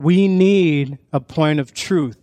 We 0.00 0.28
need 0.28 0.98
a 1.12 1.20
point 1.20 1.60
of 1.60 1.72
truth. 1.72 2.18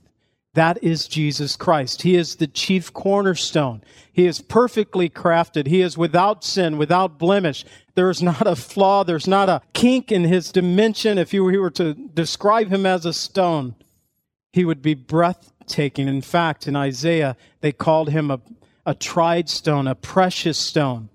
That 0.53 0.83
is 0.83 1.07
Jesus 1.07 1.55
Christ. 1.55 2.01
He 2.01 2.15
is 2.15 2.35
the 2.35 2.47
chief 2.47 2.91
cornerstone. 2.91 3.81
He 4.11 4.25
is 4.25 4.41
perfectly 4.41 5.09
crafted. 5.09 5.67
He 5.67 5.81
is 5.81 5.97
without 5.97 6.43
sin, 6.43 6.77
without 6.77 7.17
blemish. 7.17 7.63
There 7.95 8.09
is 8.09 8.21
not 8.21 8.45
a 8.45 8.57
flaw. 8.57 9.05
There's 9.05 9.27
not 9.27 9.47
a 9.47 9.61
kink 9.73 10.11
in 10.11 10.25
his 10.25 10.51
dimension. 10.51 11.17
If 11.17 11.33
you 11.33 11.43
were 11.43 11.69
to 11.71 11.93
describe 11.93 12.67
him 12.67 12.85
as 12.85 13.05
a 13.05 13.13
stone, 13.13 13.75
he 14.51 14.65
would 14.65 14.81
be 14.81 14.93
breathtaking. 14.93 16.09
In 16.09 16.21
fact, 16.21 16.67
in 16.67 16.75
Isaiah, 16.75 17.37
they 17.61 17.71
called 17.71 18.09
him 18.09 18.29
a, 18.29 18.41
a 18.85 18.93
tried 18.93 19.47
stone, 19.49 19.87
a 19.87 19.95
precious 19.95 20.57
stone. 20.57 21.07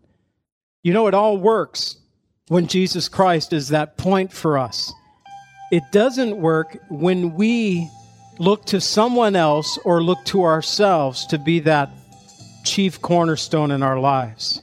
You 0.82 0.94
know, 0.94 1.08
it 1.08 1.14
all 1.14 1.36
works 1.36 1.96
when 2.48 2.68
Jesus 2.68 3.08
Christ 3.10 3.52
is 3.52 3.68
that 3.68 3.98
point 3.98 4.32
for 4.32 4.56
us. 4.56 4.94
It 5.72 5.90
doesn't 5.90 6.36
work 6.36 6.78
when 6.88 7.34
we 7.34 7.90
look 8.38 8.66
to 8.66 8.80
someone 8.80 9.34
else 9.34 9.78
or 9.84 10.00
look 10.00 10.24
to 10.26 10.44
ourselves 10.44 11.26
to 11.26 11.38
be 11.38 11.60
that 11.60 11.90
chief 12.64 13.00
cornerstone 13.02 13.72
in 13.72 13.82
our 13.82 13.98
lives. 13.98 14.62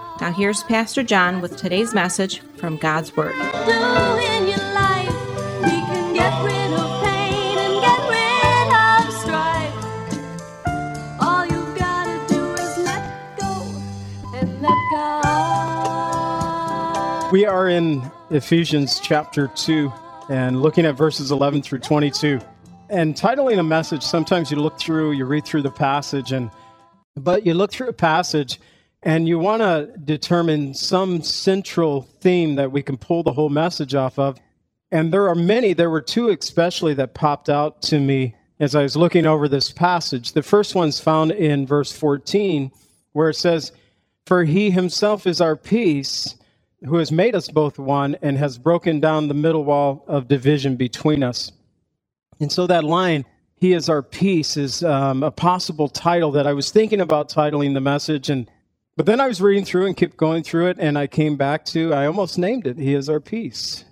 Now, 0.21 0.31
here's 0.31 0.61
Pastor 0.61 1.01
John 1.01 1.41
with 1.41 1.57
today's 1.57 1.95
message 1.95 2.41
from 2.57 2.77
God's 2.77 3.17
Word. 3.17 3.33
do 3.33 3.41
in 3.41 4.47
your 4.47 4.59
life. 4.71 5.09
We 5.63 5.71
can 5.71 6.13
get 6.13 6.43
rid 6.45 6.73
of 6.73 7.03
pain 7.03 7.57
and 7.57 7.81
get 7.81 7.99
rid 8.07 8.67
of 8.77 9.11
strife. 9.19 9.73
All 11.19 11.43
you've 11.47 11.75
gotta 11.75 12.23
do 12.31 12.53
is 12.53 12.77
let 12.85 13.39
go 13.39 13.65
and 14.35 14.61
let 14.61 14.77
God. 14.93 17.31
We 17.31 17.47
are 17.47 17.67
in 17.67 18.03
Ephesians 18.29 18.99
chapter 18.99 19.47
2 19.47 19.91
and 20.29 20.61
looking 20.61 20.85
at 20.85 20.95
verses 20.95 21.31
11 21.31 21.63
through 21.63 21.79
22. 21.79 22.39
And 22.91 23.15
titling 23.15 23.57
a 23.57 23.63
message, 23.63 24.03
sometimes 24.03 24.51
you 24.51 24.57
look 24.57 24.77
through, 24.77 25.13
you 25.13 25.25
read 25.25 25.45
through 25.45 25.63
the 25.63 25.71
passage, 25.71 26.31
and 26.31 26.51
but 27.15 27.43
you 27.43 27.55
look 27.55 27.71
through 27.71 27.89
a 27.89 27.93
passage 27.93 28.59
and 29.03 29.27
you 29.27 29.39
want 29.39 29.61
to 29.61 29.91
determine 30.03 30.73
some 30.73 31.23
central 31.23 32.03
theme 32.21 32.55
that 32.55 32.71
we 32.71 32.83
can 32.83 32.97
pull 32.97 33.23
the 33.23 33.33
whole 33.33 33.49
message 33.49 33.95
off 33.95 34.19
of. 34.19 34.37
And 34.91 35.13
there 35.13 35.27
are 35.27 35.35
many, 35.35 35.73
there 35.73 35.89
were 35.89 36.01
two 36.01 36.29
especially 36.29 36.93
that 36.95 37.13
popped 37.13 37.49
out 37.49 37.81
to 37.83 37.99
me 37.99 38.35
as 38.59 38.75
I 38.75 38.83
was 38.83 38.95
looking 38.95 39.25
over 39.25 39.47
this 39.47 39.71
passage. 39.71 40.33
The 40.33 40.43
first 40.43 40.75
one's 40.75 40.99
found 40.99 41.31
in 41.31 41.65
verse 41.65 41.91
14, 41.91 42.71
where 43.13 43.29
it 43.29 43.35
says, 43.35 43.71
For 44.25 44.43
he 44.43 44.69
himself 44.69 45.25
is 45.25 45.41
our 45.41 45.55
peace, 45.55 46.35
who 46.85 46.97
has 46.97 47.11
made 47.11 47.35
us 47.35 47.47
both 47.47 47.79
one 47.79 48.17
and 48.21 48.37
has 48.37 48.57
broken 48.57 48.99
down 48.99 49.27
the 49.27 49.33
middle 49.33 49.63
wall 49.63 50.03
of 50.07 50.27
division 50.27 50.75
between 50.75 51.23
us. 51.23 51.51
And 52.39 52.51
so 52.51 52.67
that 52.67 52.83
line, 52.83 53.25
He 53.55 53.73
is 53.73 53.87
our 53.87 54.01
peace, 54.01 54.57
is 54.57 54.83
um, 54.83 55.21
a 55.21 55.29
possible 55.29 55.87
title 55.87 56.31
that 56.31 56.47
I 56.47 56.53
was 56.53 56.71
thinking 56.71 56.99
about 56.99 57.29
titling 57.29 57.75
the 57.75 57.81
message. 57.81 58.29
And 58.29 58.49
but 59.01 59.07
then 59.07 59.19
I 59.19 59.27
was 59.27 59.41
reading 59.41 59.65
through 59.65 59.87
and 59.87 59.97
kept 59.97 60.15
going 60.15 60.43
through 60.43 60.67
it, 60.67 60.77
and 60.79 60.95
I 60.95 61.07
came 61.07 61.35
back 61.35 61.65
to, 61.65 61.91
I 61.91 62.05
almost 62.05 62.37
named 62.37 62.67
it, 62.67 62.77
He 62.77 62.93
is 62.93 63.09
our 63.09 63.19
peace. 63.19 63.83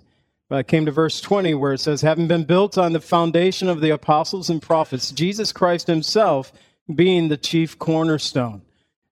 But 0.48 0.58
I 0.58 0.62
came 0.62 0.86
to 0.86 0.92
verse 0.92 1.20
20 1.20 1.52
where 1.54 1.72
it 1.72 1.80
says, 1.80 2.00
Having 2.00 2.28
been 2.28 2.44
built 2.44 2.78
on 2.78 2.92
the 2.92 3.00
foundation 3.00 3.68
of 3.68 3.80
the 3.80 3.90
apostles 3.90 4.48
and 4.48 4.62
prophets, 4.62 5.10
Jesus 5.10 5.50
Christ 5.50 5.88
Himself 5.88 6.52
being 6.94 7.26
the 7.26 7.36
chief 7.36 7.76
cornerstone. 7.76 8.62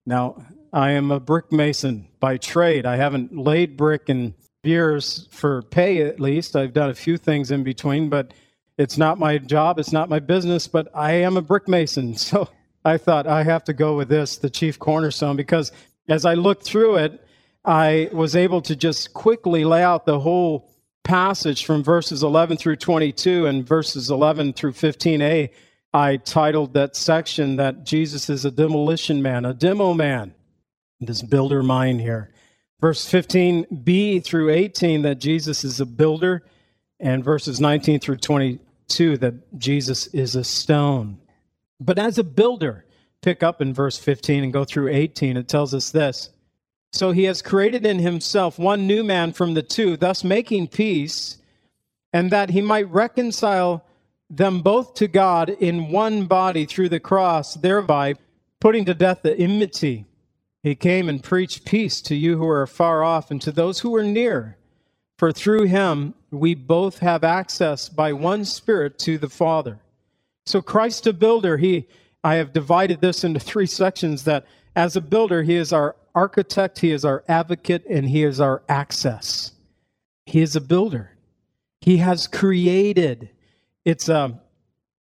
Now, 0.07 0.47
I 0.73 0.93
am 0.93 1.11
a 1.11 1.19
brick 1.19 1.51
mason 1.51 2.07
by 2.21 2.37
trade. 2.37 2.87
I 2.87 2.95
haven't 2.95 3.37
laid 3.37 3.77
brick 3.77 4.03
in 4.07 4.37
years 4.63 5.27
for 5.33 5.63
pay, 5.63 6.03
at 6.03 6.21
least. 6.21 6.55
I've 6.55 6.75
done 6.75 6.91
a 6.91 6.95
few 6.95 7.17
things 7.17 7.51
in 7.51 7.65
between, 7.65 8.09
but 8.09 8.33
it's 8.77 8.99
not 8.99 9.19
my 9.19 9.39
job, 9.39 9.81
it's 9.81 9.91
not 9.91 10.09
my 10.09 10.21
business, 10.21 10.69
but 10.69 10.87
I 10.95 11.15
am 11.15 11.37
a 11.37 11.43
brick 11.43 11.67
mason. 11.67 12.15
So 12.19 12.49
I 12.85 12.97
thought 12.97 13.27
I 13.27 13.43
have 13.43 13.65
to 13.65 13.73
go 13.73 13.97
with 13.97 14.09
this, 14.09 14.39
the 14.39 14.49
chief 14.49 14.79
cornerstone, 14.79 15.37
because 15.37 15.73
as 16.09 16.25
I 16.25 16.35
looked 16.35 16.65
through 16.65 16.97
it, 16.97 17.25
I 17.65 18.09
was 18.13 18.35
able 18.35 18.63
to 18.63 18.75
just 18.75 19.13
quickly 19.13 19.65
lay 19.65 19.83
out 19.83 20.07
the 20.07 20.21
whole 20.21 20.71
passage 21.05 21.65
from 21.65 21.83
verses 21.83 22.23
11 22.23 22.57
through 22.57 22.77
22 22.77 23.47
and 23.47 23.67
verses 23.67 24.11
11 24.11 24.55
through 24.55 24.73
15a. 24.73 25.51
I 25.93 26.17
titled 26.19 26.75
that 26.75 26.97
section 26.97 27.57
that 27.57 27.85
Jesus 27.85 28.29
is 28.29 28.45
a 28.45 28.51
demolition 28.51 29.23
man, 29.23 29.45
a 29.45 29.55
demo 29.55 29.95
man, 29.95 30.35
this 31.01 31.23
builder 31.23 31.63
mind 31.63 32.01
here. 32.01 32.33
Verse 32.81 33.11
15b 33.11 34.23
through 34.25 34.51
18 34.51 35.03
that 35.03 35.17
Jesus 35.17 35.65
is 35.65 35.81
a 35.81 35.87
builder, 35.87 36.45
and 37.01 37.25
verses 37.25 37.61
19 37.61 38.01
through 38.01 38.19
22 38.19 39.17
that 39.19 39.59
Jesus 39.59 40.07
is 40.09 40.37
a 40.37 40.45
stone. 40.45 41.19
But 41.81 41.99
as 41.99 42.19
a 42.19 42.25
builder, 42.25 42.85
pick 43.23 43.43
up 43.43 43.61
in 43.61 43.75
verse 43.75 43.99
15 43.99 44.45
and 44.45 44.53
go 44.53 44.65
through 44.65 44.89
18, 44.89 45.37
it 45.37 45.49
tells 45.49 45.75
us 45.75 45.91
this. 45.91 46.31
So 46.93 47.13
he 47.13 47.25
has 47.25 47.43
created 47.43 47.85
in 47.85 47.99
himself 47.99 48.59
one 48.59 48.87
new 48.87 49.05
man 49.05 49.33
from 49.33 49.55
the 49.55 49.63
two, 49.63 49.97
thus 49.97 50.25
making 50.25 50.69
peace, 50.69 51.39
and 52.13 52.31
that 52.31 52.51
he 52.51 52.63
might 52.63 52.91
reconcile 52.91 53.85
them 54.31 54.61
both 54.61 54.95
to 54.95 55.09
God 55.09 55.51
in 55.51 55.91
one 55.91 56.27
body 56.27 56.65
through 56.65 56.89
the 56.89 57.01
cross, 57.01 57.55
thereby 57.55 58.15
putting 58.61 58.85
to 58.87 58.95
death 58.95 59.23
the 59.23 59.37
enmity. 59.37 60.07
He 60.63 60.75
came 60.75 61.09
and 61.09 61.23
preached 61.23 61.65
peace 61.65 62.01
to 62.03 62.15
you 62.15 62.37
who 62.37 62.49
are 62.49 62.67
far 62.67 63.03
off 63.05 63.31
and 63.31 63.41
to 63.43 63.53
those 63.53 63.81
who 63.81 63.95
are 63.97 64.03
near. 64.05 64.57
For 65.19 65.33
through 65.33 65.65
him 65.65 66.15
we 66.31 66.55
both 66.55 66.99
have 66.99 67.25
access 67.25 67.89
by 67.89 68.13
one 68.13 68.45
Spirit 68.45 68.99
to 69.01 69.19
the 69.19 69.29
Father. 69.29 69.81
So 70.47 70.63
Christ 70.63 71.07
a 71.07 71.13
builder, 71.13 71.57
he 71.59 71.87
I 72.25 72.37
have 72.37 72.53
divided 72.53 73.01
this 73.01 73.25
into 73.25 73.41
three 73.41 73.67
sections 73.67 74.25
that 74.25 74.47
as 74.75 74.97
a 74.97 75.01
builder, 75.01 75.43
he 75.43 75.57
is 75.57 75.73
our 75.73 75.97
architect, 76.15 76.81
he 76.81 76.91
is 76.91 77.05
our 77.05 77.25
advocate, 77.29 77.85
and 77.89 78.09
he 78.09 78.23
is 78.23 78.41
our 78.41 78.63
access. 78.69 79.53
He 80.27 80.43
is 80.43 80.57
a 80.57 80.61
builder. 80.61 81.17
He 81.81 81.99
has 81.99 82.27
created. 82.27 83.31
It's 83.85 84.09
a 84.09 84.41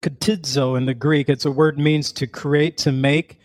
katidzo 0.01 0.77
in 0.77 0.85
the 0.85 0.93
Greek. 0.93 1.29
It's 1.29 1.45
a 1.45 1.51
word 1.51 1.79
means 1.79 2.11
to 2.13 2.27
create, 2.27 2.77
to 2.79 2.91
make 2.91 3.39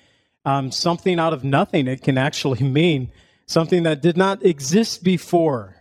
um, 0.45 0.71
something 0.71 1.19
out 1.19 1.33
of 1.33 1.45
nothing. 1.45 1.87
It 1.87 2.03
can 2.03 2.19
actually 2.19 2.63
mean 2.69 3.11
something 3.47 3.85
that 3.85 4.03
did 4.03 4.17
not 4.17 4.45
exist 4.45 5.03
before. 5.03 5.77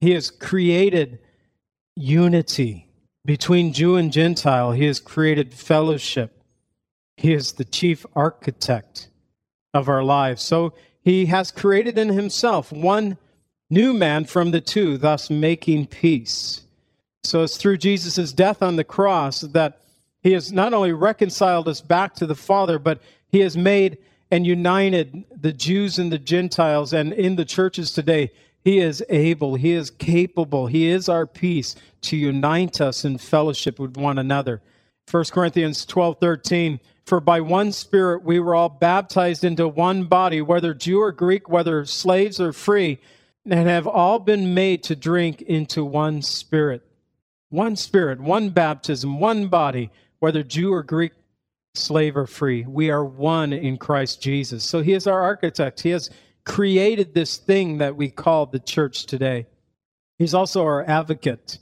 He 0.00 0.12
has 0.12 0.30
created 0.30 1.18
unity 1.96 2.88
between 3.24 3.72
Jew 3.72 3.96
and 3.96 4.12
Gentile. 4.12 4.72
He 4.72 4.84
has 4.84 5.00
created 5.00 5.52
fellowship. 5.52 6.37
He 7.18 7.32
is 7.34 7.52
the 7.52 7.64
chief 7.64 8.06
architect 8.14 9.08
of 9.74 9.88
our 9.88 10.04
lives. 10.04 10.40
So 10.40 10.72
he 11.02 11.26
has 11.26 11.50
created 11.50 11.98
in 11.98 12.10
himself 12.10 12.70
one 12.70 13.18
new 13.68 13.92
man 13.92 14.24
from 14.24 14.52
the 14.52 14.60
two, 14.60 14.96
thus 14.96 15.28
making 15.28 15.86
peace. 15.88 16.62
So 17.24 17.42
it's 17.42 17.56
through 17.56 17.78
Jesus' 17.78 18.32
death 18.32 18.62
on 18.62 18.76
the 18.76 18.84
cross 18.84 19.40
that 19.40 19.80
he 20.22 20.32
has 20.32 20.52
not 20.52 20.72
only 20.72 20.92
reconciled 20.92 21.66
us 21.66 21.80
back 21.80 22.14
to 22.14 22.26
the 22.26 22.36
Father, 22.36 22.78
but 22.78 23.00
he 23.28 23.40
has 23.40 23.56
made 23.56 23.98
and 24.30 24.46
united 24.46 25.24
the 25.34 25.52
Jews 25.52 25.98
and 25.98 26.12
the 26.12 26.18
Gentiles. 26.18 26.92
And 26.92 27.12
in 27.12 27.34
the 27.34 27.44
churches 27.44 27.92
today, 27.92 28.30
he 28.62 28.78
is 28.78 29.04
able, 29.08 29.56
he 29.56 29.72
is 29.72 29.90
capable, 29.90 30.68
he 30.68 30.88
is 30.88 31.08
our 31.08 31.26
peace 31.26 31.74
to 32.02 32.16
unite 32.16 32.80
us 32.80 33.04
in 33.04 33.18
fellowship 33.18 33.80
with 33.80 33.96
one 33.96 34.18
another. 34.18 34.62
1 35.10 35.24
Corinthians 35.32 35.86
12 35.86 36.18
13. 36.18 36.80
For 37.06 37.20
by 37.20 37.40
one 37.40 37.72
Spirit 37.72 38.22
we 38.22 38.38
were 38.38 38.54
all 38.54 38.68
baptized 38.68 39.42
into 39.42 39.66
one 39.66 40.04
body, 40.04 40.42
whether 40.42 40.74
Jew 40.74 41.00
or 41.00 41.12
Greek, 41.12 41.48
whether 41.48 41.86
slaves 41.86 42.38
or 42.38 42.52
free, 42.52 42.98
and 43.46 43.68
have 43.68 43.86
all 43.86 44.18
been 44.18 44.52
made 44.52 44.82
to 44.84 44.96
drink 44.96 45.40
into 45.40 45.84
one 45.84 46.20
Spirit. 46.20 46.82
One 47.48 47.76
Spirit, 47.76 48.20
one 48.20 48.50
baptism, 48.50 49.20
one 49.20 49.48
body, 49.48 49.90
whether 50.18 50.42
Jew 50.42 50.74
or 50.74 50.82
Greek, 50.82 51.12
slave 51.74 52.16
or 52.16 52.26
free. 52.26 52.64
We 52.66 52.90
are 52.90 53.04
one 53.04 53.54
in 53.54 53.78
Christ 53.78 54.20
Jesus. 54.20 54.64
So 54.64 54.82
He 54.82 54.92
is 54.92 55.06
our 55.06 55.22
architect. 55.22 55.80
He 55.80 55.90
has 55.90 56.10
created 56.44 57.14
this 57.14 57.38
thing 57.38 57.78
that 57.78 57.96
we 57.96 58.10
call 58.10 58.46
the 58.46 58.58
church 58.58 59.06
today. 59.06 59.46
He's 60.18 60.34
also 60.34 60.62
our 60.64 60.84
advocate. 60.86 61.58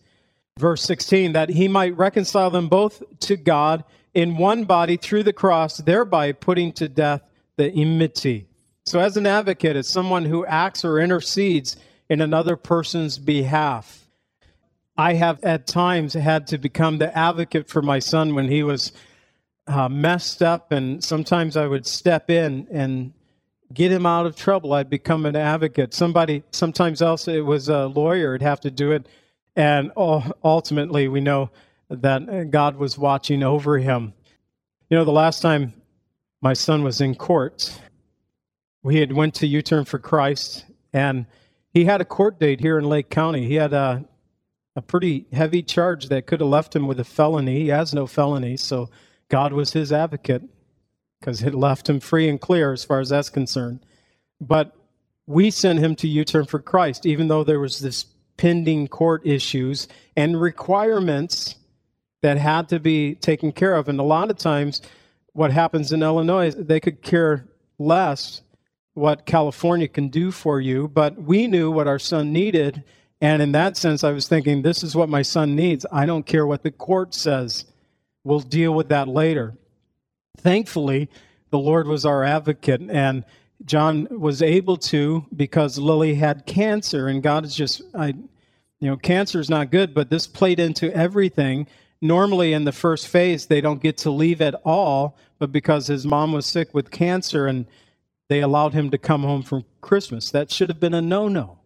Verse 0.59 0.83
16, 0.83 1.33
that 1.33 1.51
He 1.51 1.69
might 1.69 1.97
reconcile 1.97 2.51
them 2.51 2.69
both 2.69 3.03
to 3.21 3.37
God 3.37 3.85
in 4.15 4.39
one 4.39 4.65
body 4.65 4.97
through 4.97 5.23
the 5.23 5.33
cross, 5.33 5.77
thereby 5.79 6.33
putting 6.33 6.73
to 6.73 6.89
death 6.89 7.23
the 7.57 7.71
enmity. 7.71 8.47
So, 8.87 9.01
as 9.01 9.17
an 9.17 9.27
advocate, 9.27 9.77
it's 9.77 9.89
someone 9.89 10.25
who 10.25 10.47
acts 10.47 10.85
or 10.85 10.99
intercedes 11.01 11.77
in 12.09 12.21
another 12.21 12.57
person's 12.57 13.19
behalf. 13.19 14.09
I 14.97 15.15
have 15.15 15.43
at 15.45 15.67
times 15.67 16.15
had 16.15 16.47
to 16.49 16.59
become 16.59 16.99
the 16.99 17.17
advocate 17.17 17.69
for 17.69 17.83
my 17.83 17.99
son 17.99 18.35
when 18.35 18.49
he 18.49 18.63
was 18.63 18.93
uh, 19.67 19.89
messed 19.89 20.43
up, 20.43 20.73
and 20.73 21.05
sometimes 21.05 21.57
I 21.57 21.67
would 21.67 21.87
step 21.87 22.31
in 22.31 22.67
and 22.71 23.13
get 23.75 23.93
him 23.93 24.07
out 24.07 24.25
of 24.25 24.37
trouble. 24.37 24.73
I'd 24.73 24.89
become 24.89 25.27
an 25.27 25.37
advocate. 25.37 25.93
Somebody, 25.93 26.45
sometimes 26.51 27.03
else, 27.03 27.29
it 27.29 27.45
was 27.45 27.69
a 27.69 27.87
lawyer 27.87 28.33
would 28.33 28.43
have 28.43 28.61
to 28.61 28.71
do 28.71 28.93
it, 28.93 29.07
and 29.57 29.91
ultimately, 29.97 31.09
we 31.09 31.21
know 31.21 31.51
that 31.89 32.51
God 32.51 32.77
was 32.77 32.99
watching 32.99 33.43
over 33.43 33.79
him. 33.79 34.13
You 34.91 34.97
know, 34.97 35.05
the 35.05 35.13
last 35.13 35.43
time 35.43 35.73
my 36.41 36.53
son 36.53 36.83
was 36.83 37.01
in 37.01 37.15
court, 37.15 37.81
we 38.83 38.97
had 38.97 39.13
went 39.13 39.35
to 39.37 39.47
U-turn 39.47 39.85
for 39.85 39.99
Christ, 39.99 40.65
and 40.93 41.27
he 41.73 41.85
had 41.85 42.01
a 42.01 42.05
court 42.05 42.39
date 42.39 42.61
here 42.61 42.79
in 42.79 42.85
Lake 42.85 43.11
County. 43.11 43.47
He 43.47 43.55
had 43.55 43.73
a 43.73 44.07
a 44.77 44.83
pretty 44.83 45.25
heavy 45.33 45.63
charge 45.63 46.09
that 46.11 46.27
could 46.27 46.41
have 46.41 46.51
left 46.51 46.77
him 46.77 46.87
with 46.87 47.01
a 47.01 47.05
felony. 47.05 47.61
He 47.61 47.69
has 47.69 47.95
no 47.95 48.07
felony, 48.07 48.59
so 48.59 48.91
God 49.31 49.53
was 49.55 49.73
his 49.73 49.91
advocate 49.91 50.43
because 51.19 51.43
it 51.43 51.55
left 51.55 51.89
him 51.89 51.99
free 51.99 52.29
and 52.29 52.39
clear 52.39 52.73
as 52.73 52.85
far 52.85 53.01
as 53.01 53.09
that's 53.09 53.31
concerned. 53.31 53.81
But 54.39 54.77
we 55.27 55.51
sent 55.51 55.79
him 55.79 55.97
to 55.97 56.07
U-turn 56.07 56.45
for 56.45 56.59
Christ, 56.59 57.07
even 57.07 57.29
though 57.29 57.43
there 57.43 57.59
was 57.59 57.81
this 57.81 58.05
pending 58.37 58.89
court 58.89 59.23
issues 59.27 59.89
and 60.17 60.41
requirements 60.41 61.57
that 62.23 62.39
had 62.39 62.69
to 62.71 62.81
be 62.81 63.15
taken 63.15 63.53
care 63.53 63.75
of. 63.75 63.89
And 63.89 64.01
a 64.01 64.05
lot 64.05 64.31
of 64.31 64.37
times, 64.37 64.83
what 65.33 65.53
happens 65.53 65.93
in 65.93 66.03
Illinois, 66.03 66.51
they 66.51 66.81
could 66.81 67.03
care 67.03 67.47
less 67.79 68.43
what 68.95 69.27
California 69.27 69.87
can 69.87 70.09
do 70.09 70.31
for 70.31 70.61
you, 70.61 70.89
but 70.89 71.21
we 71.21 71.47
knew 71.47 71.71
what 71.71 71.87
our 71.87 71.99
son 71.99 72.33
needed. 72.33 72.83
And 73.21 73.43
in 73.43 73.53
that 73.53 73.77
sense, 73.77 74.03
I 74.03 74.13
was 74.13 74.27
thinking, 74.27 74.63
this 74.63 74.83
is 74.83 74.97
what 74.97 75.11
my 75.11 75.21
son 75.23 75.55
needs. 75.55 75.85
I 75.93 76.07
don't 76.07 76.25
care 76.25 76.47
what 76.47 76.63
the 76.63 76.71
court 76.71 77.15
says. 77.15 77.67
We'll 78.25 78.41
deal 78.41 78.73
with 78.73 78.89
that 78.89 79.09
later. 79.09 79.55
Thankfully, 80.39 81.11
the 81.51 81.59
Lord 81.59 81.87
was 81.87 82.07
our 82.07 82.25
advocate, 82.25 82.81
and 82.91 83.25
John 83.65 84.07
was 84.11 84.43
able 84.43 84.77
to 84.77 85.25
because 85.35 85.79
Lily 85.79 86.15
had 86.15 86.47
cancer, 86.47 87.09
and 87.09 87.23
God 87.23 87.45
is 87.45 87.55
just, 87.55 87.83
I, 87.95 88.09
you 88.09 88.91
know, 88.91 88.97
cancer 88.97 89.41
is 89.41 89.49
not 89.49 89.71
good, 89.71 89.95
but 89.95 90.11
this 90.11 90.27
played 90.27 90.61
into 90.61 90.95
everything. 90.95 91.67
Normally 92.01 92.53
in 92.53 92.65
the 92.65 92.73
first 92.73 93.09
phase 93.09 93.47
they 93.47 93.61
don't 93.61 93.83
get 93.83 93.97
to 93.99 94.11
leave 94.11 94.41
at 94.41 94.55
all 94.65 95.17
but 95.39 95.53
because 95.53 95.87
his 95.87 96.07
mom 96.07 96.33
was 96.33 96.47
sick 96.47 96.73
with 96.75 96.91
cancer 96.91 97.47
and 97.47 97.67
they 98.29 98.41
allowed 98.41 98.75
him 98.75 98.91
to 98.91 98.99
come 98.99 99.23
home 99.23 99.43
from 99.43 99.65
christmas 99.81 100.31
that 100.31 100.51
should 100.51 100.69
have 100.69 100.81
been 100.81 100.95
a 100.95 101.01
no-no. 101.01 101.59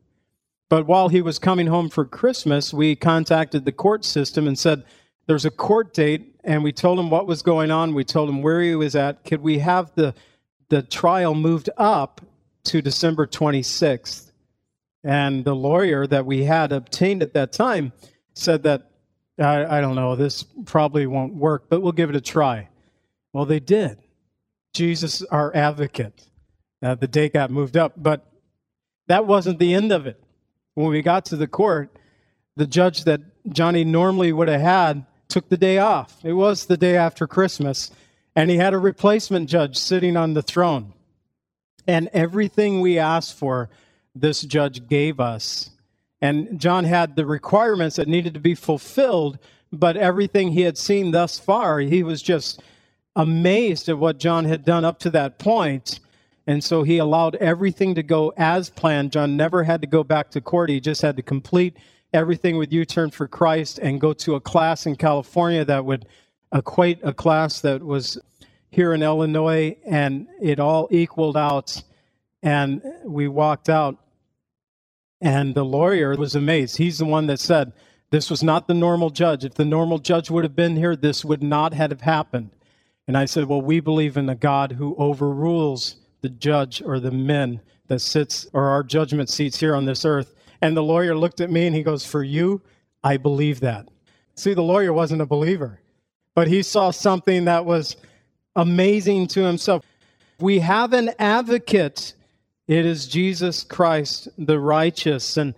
But 0.69 0.87
while 0.87 1.09
he 1.09 1.21
was 1.21 1.41
coming 1.41 1.67
home 1.67 1.91
for 1.91 2.05
christmas 2.05 2.73
we 2.73 2.95
contacted 2.95 3.65
the 3.65 3.73
court 3.73 4.05
system 4.05 4.47
and 4.47 4.59
said 4.59 4.85
there's 5.27 5.45
a 5.45 5.51
court 5.51 5.93
date 5.93 6.37
and 6.45 6.63
we 6.63 6.73
told 6.73 6.99
him 6.99 7.11
what 7.11 7.27
was 7.27 7.43
going 7.43 7.71
on. 7.71 7.95
We 7.95 8.05
told 8.05 8.29
him 8.29 8.43
where 8.43 8.63
he 8.63 8.75
was 8.75 8.97
at. 8.97 9.25
Could 9.25 9.43
we 9.43 9.59
have 9.59 9.93
the 9.95 10.15
the 10.71 10.83
trial 10.83 11.35
moved 11.35 11.69
up 11.77 12.23
to 12.65 12.81
december 12.81 13.27
26th 13.27 14.31
and 15.05 15.45
the 15.45 15.55
lawyer 15.55 16.07
that 16.07 16.27
we 16.27 16.45
had 16.45 16.73
obtained 16.73 17.23
at 17.23 17.35
that 17.35 17.53
time 17.53 17.93
said 18.35 18.63
that 18.65 18.91
I, 19.39 19.79
I 19.79 19.81
don't 19.81 19.95
know, 19.95 20.17
this 20.17 20.45
probably 20.67 21.07
won't 21.07 21.35
work, 21.35 21.65
but 21.69 21.81
we'll 21.81 21.93
give 21.93 22.11
it 22.11 22.17
a 22.17 22.21
try. 22.21 22.69
Well, 23.33 23.47
they 23.47 23.61
did. 23.61 23.99
Jesus, 24.75 25.23
our 25.23 25.55
advocate. 25.55 26.27
Uh, 26.83 26.95
the 26.95 27.09
date 27.09 27.33
got 27.33 27.51
moved 27.51 27.77
up, 27.77 27.95
but 27.97 28.27
that 29.09 29.27
wasn't 29.27 29.59
the 29.59 29.75
end 29.75 29.93
of 29.93 30.07
it. 30.07 30.23
When 30.75 30.89
we 30.89 31.03
got 31.03 31.27
to 31.27 31.37
the 31.37 31.47
court, 31.47 31.91
the 32.57 32.67
judge 32.67 33.05
that 33.05 33.21
Johnny 33.49 33.85
normally 33.85 34.33
would 34.33 34.49
have 34.49 34.61
had 34.61 35.07
took 35.29 35.49
the 35.49 35.57
day 35.57 35.79
off. 35.79 36.19
It 36.25 36.33
was 36.33 36.67
the 36.67 36.77
day 36.77 36.97
after 36.97 37.27
Christmas, 37.27 37.91
and 38.37 38.51
he 38.51 38.57
had 38.57 38.75
a 38.75 38.79
replacement 38.79 39.49
judge 39.49 39.77
sitting 39.77 40.17
on 40.17 40.35
the 40.35 40.43
throne. 40.43 40.93
And 41.87 42.09
everything 42.13 42.81
we 42.81 42.99
asked 42.99 43.35
for, 43.35 43.71
this 44.15 44.43
judge 44.43 44.87
gave 44.89 45.19
us. 45.19 45.71
And 46.21 46.61
John 46.61 46.85
had 46.85 47.17
the 47.17 47.27
requirements 47.27 47.97
that 47.97 48.09
needed 48.09 48.35
to 48.35 48.41
be 48.41 48.55
fulfilled, 48.55 49.39
but 49.73 49.97
everything 49.97 50.53
he 50.53 50.63
had 50.63 50.77
seen 50.77 51.11
thus 51.11 51.39
far, 51.39 51.81
he 51.81 52.03
was 52.03 52.23
just 52.23 52.63
amazed 53.17 53.89
at 53.89 53.99
what 53.99 54.19
John 54.19 54.45
had 54.45 54.65
done 54.65 54.85
up 54.85 54.99
to 55.01 55.11
that 55.11 55.39
point. 55.39 56.01
And 56.47 56.63
so 56.63 56.83
he 56.83 56.99
allowed 56.99 57.37
everything 57.37 57.95
to 57.95 58.03
go 58.03 58.33
as 58.37 58.71
planned. 58.71 59.13
John 59.13 59.37
never 59.37 59.63
had 59.65 59.81
to 59.81 59.87
go 59.87 60.05
back 60.05 60.31
to 60.33 60.41
court. 60.41 60.71
He 60.71 60.81
just 60.81 61.03
had 61.03 61.17
to 61.17 61.23
complete 61.23 61.77
everything 62.13 62.57
with 62.57 62.73
U-turn 62.73 63.11
for 63.11 63.29
Christ 63.29 63.79
and 63.79 64.01
go 64.01 64.13
to 64.15 64.35
a 64.35 64.41
class 64.41 64.87
in 64.87 64.97
California 64.97 65.65
that 65.65 65.85
would 65.85 66.07
equate 66.53 66.99
a 67.03 67.13
class 67.13 67.61
that 67.61 67.83
was 67.83 68.19
here 68.71 68.93
in 68.93 69.03
Illinois. 69.03 69.77
And 69.85 70.29
it 70.41 70.61
all 70.61 70.89
equaled 70.91 71.37
out. 71.37 71.83
And 72.43 72.83
we 73.05 73.29
walked 73.29 73.69
out 73.69 73.99
and 75.21 75.55
the 75.55 75.65
lawyer 75.65 76.17
was 76.17 76.35
amazed. 76.35 76.79
He's 76.79 76.99
the 76.99 77.05
one 77.05 77.27
that 77.27 77.41
said, 77.41 77.73
This 78.11 78.31
was 78.31 78.43
not 78.43 78.67
the 78.67 78.75
normal 78.75 79.11
judge. 79.11 79.45
If 79.45 79.55
the 79.55 79.65
normal 79.65 79.99
judge 79.99 80.31
would 80.31 80.45
have 80.45 80.57
been 80.57 80.77
here, 80.77 80.97
this 80.97 81.25
would 81.25 81.43
not 81.43 81.75
have 81.75 82.01
happened. 82.01 82.51
And 83.07 83.17
I 83.19 83.27
said, 83.27 83.45
Well, 83.45 83.61
we 83.61 83.81
believe 83.81 84.17
in 84.17 84.29
a 84.29 84.35
God 84.35 84.73
who 84.73 84.97
overrules 84.97 85.97
the 86.23 86.31
judge 86.31 86.83
or 86.83 87.01
the 87.01 87.11
men 87.11 87.61
that 87.89 88.01
sits 88.01 88.47
or 88.53 88.69
our 88.69 88.83
judgment 88.83 89.29
seats 89.29 89.61
here 89.61 89.75
on 89.75 89.85
this 89.85 90.05
earth. 90.05 90.35
And 90.63 90.77
the 90.77 90.83
lawyer 90.83 91.17
looked 91.17 91.41
at 91.41 91.51
me 91.51 91.67
and 91.67 91.77
he 91.77 91.83
goes, 91.83 92.05
For 92.05 92.23
you, 92.23 92.63
I 93.05 93.17
believe 93.17 93.61
that. 93.61 93.89
See, 94.37 94.55
the 94.55 94.63
lawyer 94.63 94.93
wasn't 94.93 95.23
a 95.23 95.27
believer, 95.27 95.80
but 96.41 96.49
he 96.49 96.63
saw 96.63 96.91
something 96.91 97.45
that 97.45 97.67
was 97.67 97.97
amazing 98.57 99.27
to 99.27 99.43
himself. 99.43 99.85
We 100.39 100.61
have 100.61 100.95
an 100.95 101.11
advocate 101.19 102.15
it 102.67 102.87
is 102.87 103.07
Jesus 103.07 103.63
Christ, 103.63 104.27
the 104.39 104.59
righteous. 104.59 105.37
And, 105.37 105.55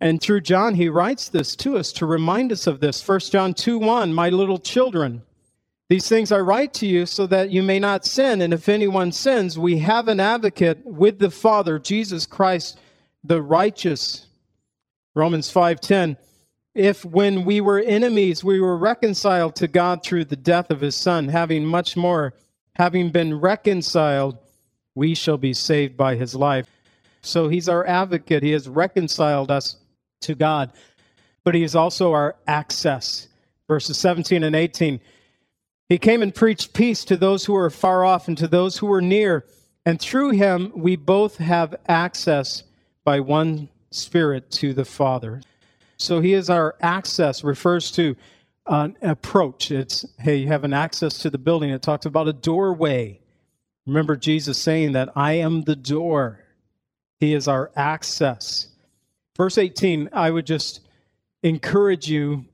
and 0.00 0.18
through 0.18 0.40
John, 0.40 0.76
he 0.76 0.88
writes 0.88 1.28
this 1.28 1.54
to 1.56 1.76
us 1.76 1.92
to 1.92 2.06
remind 2.06 2.52
us 2.52 2.66
of 2.66 2.80
this. 2.80 3.06
1 3.06 3.20
John 3.20 3.52
2 3.52 3.78
1, 3.78 4.14
my 4.14 4.30
little 4.30 4.58
children, 4.58 5.20
these 5.90 6.08
things 6.08 6.32
I 6.32 6.38
write 6.38 6.72
to 6.72 6.86
you 6.86 7.04
so 7.04 7.26
that 7.26 7.50
you 7.50 7.62
may 7.62 7.78
not 7.78 8.06
sin. 8.06 8.40
And 8.40 8.54
if 8.54 8.66
anyone 8.66 9.12
sins, 9.12 9.58
we 9.58 9.76
have 9.80 10.08
an 10.08 10.20
advocate 10.20 10.86
with 10.86 11.18
the 11.18 11.30
Father, 11.30 11.78
Jesus 11.78 12.24
Christ, 12.24 12.78
the 13.22 13.42
righteous. 13.42 14.24
Romans 15.14 15.52
5:10 15.52 16.16
If 16.74 17.04
when 17.04 17.44
we 17.44 17.60
were 17.60 17.80
enemies 17.80 18.44
we 18.44 18.60
were 18.60 18.76
reconciled 18.76 19.56
to 19.56 19.68
God 19.68 20.02
through 20.02 20.26
the 20.26 20.36
death 20.36 20.70
of 20.70 20.80
his 20.80 20.94
son 20.94 21.28
having 21.28 21.64
much 21.64 21.96
more 21.96 22.34
having 22.74 23.10
been 23.10 23.40
reconciled 23.40 24.38
we 24.94 25.14
shall 25.14 25.38
be 25.38 25.52
saved 25.52 25.96
by 25.96 26.14
his 26.16 26.34
life. 26.34 26.66
So 27.22 27.48
he's 27.48 27.68
our 27.68 27.86
advocate. 27.86 28.42
He 28.42 28.52
has 28.52 28.68
reconciled 28.68 29.50
us 29.50 29.76
to 30.22 30.34
God, 30.34 30.72
but 31.44 31.54
he 31.54 31.62
is 31.62 31.74
also 31.74 32.12
our 32.12 32.36
access. 32.46 33.28
Verses 33.68 33.98
17 33.98 34.42
and 34.42 34.56
18. 34.56 35.00
He 35.88 35.98
came 35.98 36.22
and 36.22 36.34
preached 36.34 36.72
peace 36.72 37.04
to 37.04 37.16
those 37.16 37.44
who 37.44 37.52
were 37.52 37.70
far 37.70 38.04
off 38.04 38.28
and 38.28 38.36
to 38.38 38.48
those 38.48 38.78
who 38.78 38.86
were 38.86 39.02
near. 39.02 39.44
And 39.84 40.00
through 40.00 40.30
him, 40.30 40.72
we 40.74 40.96
both 40.96 41.38
have 41.38 41.74
access 41.88 42.62
by 43.04 43.20
one 43.20 43.68
Spirit 43.90 44.50
to 44.52 44.72
the 44.72 44.84
Father. 44.84 45.42
So 46.00 46.20
he 46.20 46.32
is 46.32 46.48
our 46.48 46.76
access, 46.80 47.44
refers 47.44 47.90
to 47.92 48.16
an 48.66 48.96
approach. 49.02 49.70
It's, 49.70 50.06
hey, 50.18 50.36
you 50.36 50.48
have 50.48 50.64
an 50.64 50.72
access 50.72 51.18
to 51.18 51.30
the 51.30 51.38
building. 51.38 51.70
It 51.70 51.82
talks 51.82 52.06
about 52.06 52.28
a 52.28 52.32
doorway. 52.32 53.20
Remember 53.86 54.16
Jesus 54.16 54.56
saying 54.56 54.92
that 54.92 55.10
I 55.14 55.34
am 55.34 55.62
the 55.62 55.76
door, 55.76 56.44
He 57.18 57.34
is 57.34 57.48
our 57.48 57.70
access. 57.76 58.68
Verse 59.36 59.58
18, 59.58 60.08
I 60.12 60.30
would 60.30 60.46
just 60.46 60.80
encourage 61.42 62.08
you 62.08 62.46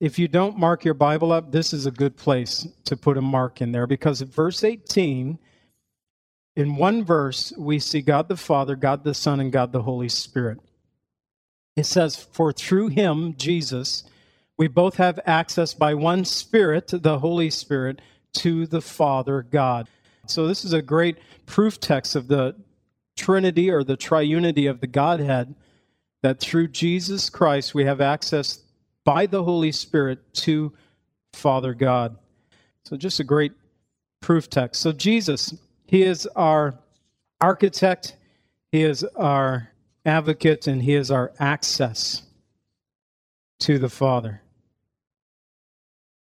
if 0.00 0.18
you 0.18 0.28
don't 0.28 0.58
mark 0.58 0.84
your 0.84 0.94
Bible 0.94 1.30
up, 1.30 1.52
this 1.52 1.74
is 1.74 1.84
a 1.84 1.90
good 1.90 2.16
place 2.16 2.66
to 2.84 2.96
put 2.96 3.18
a 3.18 3.22
mark 3.22 3.60
in 3.60 3.72
there 3.72 3.86
because 3.86 4.22
verse 4.22 4.64
18, 4.64 5.38
in 6.56 6.76
one 6.76 7.04
verse, 7.04 7.52
we 7.58 7.78
see 7.78 8.00
God 8.00 8.28
the 8.28 8.36
Father, 8.36 8.76
God 8.76 9.04
the 9.04 9.12
Son, 9.12 9.40
and 9.40 9.52
God 9.52 9.72
the 9.72 9.82
Holy 9.82 10.08
Spirit. 10.08 10.58
It 11.80 11.86
says, 11.86 12.14
For 12.14 12.52
through 12.52 12.88
him, 12.88 13.34
Jesus, 13.38 14.04
we 14.58 14.68
both 14.68 14.96
have 14.96 15.18
access 15.24 15.72
by 15.72 15.94
one 15.94 16.26
Spirit, 16.26 16.88
the 16.92 17.18
Holy 17.20 17.48
Spirit, 17.48 18.02
to 18.34 18.66
the 18.66 18.82
Father 18.82 19.40
God. 19.42 19.88
So, 20.26 20.46
this 20.46 20.62
is 20.62 20.74
a 20.74 20.82
great 20.82 21.16
proof 21.46 21.80
text 21.80 22.16
of 22.16 22.28
the 22.28 22.54
Trinity 23.16 23.70
or 23.70 23.82
the 23.82 23.96
triunity 23.96 24.68
of 24.68 24.82
the 24.82 24.86
Godhead 24.86 25.54
that 26.22 26.38
through 26.38 26.68
Jesus 26.68 27.30
Christ 27.30 27.74
we 27.74 27.86
have 27.86 28.02
access 28.02 28.62
by 29.02 29.24
the 29.24 29.42
Holy 29.42 29.72
Spirit 29.72 30.34
to 30.34 30.74
Father 31.32 31.72
God. 31.72 32.18
So, 32.84 32.98
just 32.98 33.20
a 33.20 33.24
great 33.24 33.52
proof 34.20 34.50
text. 34.50 34.82
So, 34.82 34.92
Jesus, 34.92 35.54
He 35.86 36.02
is 36.02 36.26
our 36.36 36.74
architect, 37.40 38.16
He 38.70 38.82
is 38.82 39.02
our 39.16 39.70
advocate, 40.04 40.66
and 40.66 40.82
He 40.82 40.94
is 40.94 41.10
our 41.10 41.32
access 41.38 42.22
to 43.60 43.78
the 43.78 43.88
Father. 43.88 44.42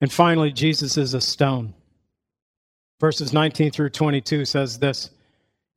And 0.01 0.11
finally, 0.11 0.51
Jesus 0.51 0.97
is 0.97 1.13
a 1.13 1.21
stone. 1.21 1.73
Verses 2.99 3.33
19 3.33 3.71
through 3.71 3.89
22 3.89 4.45
says 4.45 4.79
this 4.79 5.09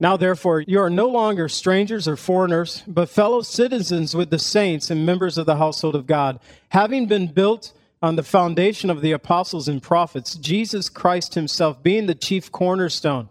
Now, 0.00 0.16
therefore, 0.16 0.60
you 0.60 0.80
are 0.80 0.90
no 0.90 1.08
longer 1.08 1.48
strangers 1.48 2.06
or 2.06 2.16
foreigners, 2.16 2.82
but 2.86 3.08
fellow 3.08 3.42
citizens 3.42 4.14
with 4.14 4.30
the 4.30 4.38
saints 4.38 4.90
and 4.90 5.04
members 5.04 5.38
of 5.38 5.46
the 5.46 5.56
household 5.56 5.94
of 5.94 6.06
God, 6.06 6.38
having 6.70 7.06
been 7.06 7.32
built 7.32 7.72
on 8.00 8.16
the 8.16 8.22
foundation 8.22 8.90
of 8.90 9.00
the 9.00 9.12
apostles 9.12 9.68
and 9.68 9.82
prophets, 9.82 10.36
Jesus 10.36 10.88
Christ 10.88 11.34
himself 11.34 11.82
being 11.82 12.06
the 12.06 12.14
chief 12.14 12.52
cornerstone, 12.52 13.28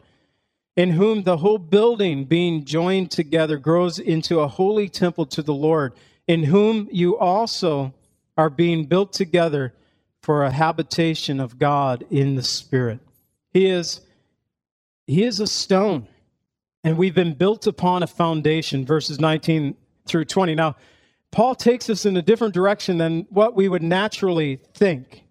in 0.78 0.92
whom 0.92 1.24
the 1.24 1.38
whole 1.38 1.58
building 1.58 2.24
being 2.24 2.64
joined 2.64 3.10
together 3.10 3.58
grows 3.58 3.98
into 3.98 4.40
a 4.40 4.48
holy 4.48 4.88
temple 4.88 5.26
to 5.26 5.42
the 5.42 5.54
Lord, 5.54 5.94
in 6.28 6.44
whom 6.44 6.88
you 6.92 7.18
also 7.18 7.96
are 8.38 8.52
being 8.52 8.86
built 8.86 9.12
together 9.12 9.74
for 10.22 10.44
a 10.44 10.52
habitation 10.52 11.40
of 11.40 11.58
God 11.58 12.06
in 12.12 12.36
the 12.36 12.44
Spirit. 12.44 13.00
He 13.52 13.66
is, 13.66 14.02
he 15.08 15.24
is 15.24 15.40
a 15.40 15.48
stone, 15.48 16.08
and 16.84 16.96
we've 16.96 17.16
been 17.16 17.34
built 17.34 17.66
upon 17.66 18.04
a 18.04 18.08
foundation, 18.08 18.86
verses 18.86 19.20
19 19.20 19.76
through 20.06 20.26
20. 20.26 20.54
Now, 20.54 20.76
Paul 21.32 21.56
takes 21.56 21.90
us 21.90 22.06
in 22.06 22.16
a 22.18 22.22
different 22.22 22.54
direction 22.54 23.00
than 23.00 23.26
what 23.32 23.56
we 23.56 23.68
would 23.68 23.82
naturally 23.82 24.60
think. 24.76 25.24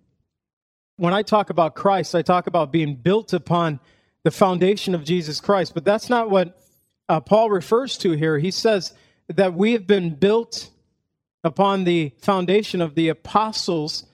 When 0.96 1.14
I 1.14 1.22
talk 1.22 1.50
about 1.50 1.76
Christ, 1.76 2.16
I 2.16 2.22
talk 2.22 2.48
about 2.48 2.72
being 2.72 2.96
built 2.96 3.32
upon 3.32 3.78
the 4.26 4.32
foundation 4.32 4.92
of 4.92 5.04
Jesus 5.04 5.40
Christ, 5.40 5.72
but 5.72 5.84
that's 5.84 6.10
not 6.10 6.28
what 6.28 6.60
uh, 7.08 7.20
Paul 7.20 7.48
refers 7.48 7.96
to 7.98 8.10
here. 8.10 8.40
He 8.40 8.50
says 8.50 8.92
that 9.28 9.54
we 9.54 9.70
have 9.74 9.86
been 9.86 10.16
built 10.16 10.68
upon 11.44 11.84
the 11.84 12.12
foundation 12.18 12.80
of 12.80 12.96
the 12.96 13.08
apostles 13.08 14.04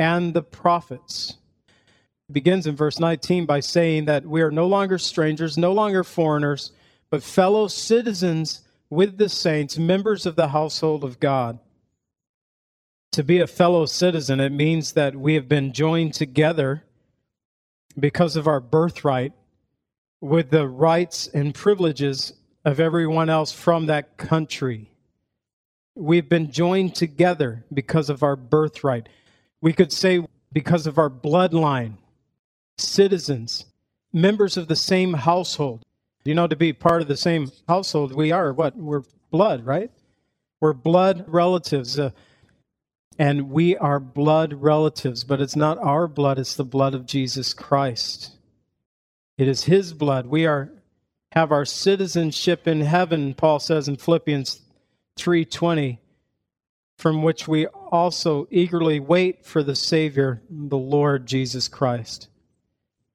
and 0.00 0.34
the 0.34 0.42
prophets 0.42 1.36
It 2.28 2.32
begins 2.32 2.66
in 2.66 2.74
verse 2.74 2.98
19 2.98 3.46
by 3.46 3.60
saying 3.60 4.06
that 4.06 4.26
we 4.26 4.42
are 4.42 4.50
no 4.50 4.66
longer 4.66 4.98
strangers, 4.98 5.56
no 5.56 5.72
longer 5.72 6.02
foreigners, 6.02 6.72
but 7.08 7.22
fellow 7.22 7.68
citizens 7.68 8.62
with 8.90 9.16
the 9.16 9.28
saints, 9.28 9.78
members 9.78 10.26
of 10.26 10.34
the 10.34 10.48
household 10.48 11.04
of 11.04 11.20
God. 11.20 11.60
To 13.12 13.22
be 13.22 13.38
a 13.38 13.46
fellow 13.46 13.86
citizen, 13.86 14.40
it 14.40 14.50
means 14.50 14.94
that 14.94 15.14
we 15.14 15.34
have 15.34 15.48
been 15.48 15.72
joined 15.72 16.14
together 16.14 16.82
because 17.96 18.34
of 18.34 18.48
our 18.48 18.58
birthright 18.58 19.34
with 20.22 20.50
the 20.50 20.68
rights 20.68 21.26
and 21.34 21.52
privileges 21.52 22.32
of 22.64 22.78
everyone 22.78 23.28
else 23.28 23.50
from 23.50 23.86
that 23.86 24.16
country. 24.16 24.88
We've 25.96 26.28
been 26.28 26.52
joined 26.52 26.94
together 26.94 27.64
because 27.74 28.08
of 28.08 28.22
our 28.22 28.36
birthright. 28.36 29.08
We 29.60 29.72
could 29.72 29.92
say 29.92 30.24
because 30.52 30.86
of 30.86 30.96
our 30.96 31.10
bloodline 31.10 31.94
citizens, 32.78 33.64
members 34.12 34.56
of 34.56 34.68
the 34.68 34.76
same 34.76 35.12
household. 35.14 35.82
You 36.24 36.36
know, 36.36 36.46
to 36.46 36.54
be 36.54 36.72
part 36.72 37.02
of 37.02 37.08
the 37.08 37.16
same 37.16 37.50
household, 37.66 38.14
we 38.14 38.30
are 38.30 38.52
what? 38.52 38.76
We're 38.76 39.02
blood, 39.32 39.66
right? 39.66 39.90
We're 40.60 40.72
blood 40.72 41.24
relatives. 41.26 41.98
Uh, 41.98 42.10
and 43.18 43.50
we 43.50 43.76
are 43.76 43.98
blood 43.98 44.54
relatives, 44.54 45.24
but 45.24 45.40
it's 45.40 45.56
not 45.56 45.78
our 45.78 46.06
blood, 46.06 46.38
it's 46.38 46.54
the 46.54 46.64
blood 46.64 46.94
of 46.94 47.06
Jesus 47.06 47.52
Christ. 47.52 48.36
It 49.38 49.48
is 49.48 49.64
his 49.64 49.92
blood. 49.92 50.26
We 50.26 50.46
are 50.46 50.70
have 51.32 51.50
our 51.50 51.64
citizenship 51.64 52.68
in 52.68 52.82
heaven, 52.82 53.32
Paul 53.32 53.58
says 53.58 53.88
in 53.88 53.96
Philippians 53.96 54.60
3:20, 55.16 55.98
from 56.98 57.22
which 57.22 57.48
we 57.48 57.66
also 57.66 58.46
eagerly 58.50 59.00
wait 59.00 59.44
for 59.44 59.62
the 59.62 59.74
Savior, 59.74 60.42
the 60.50 60.76
Lord 60.76 61.26
Jesus 61.26 61.68
Christ. 61.68 62.28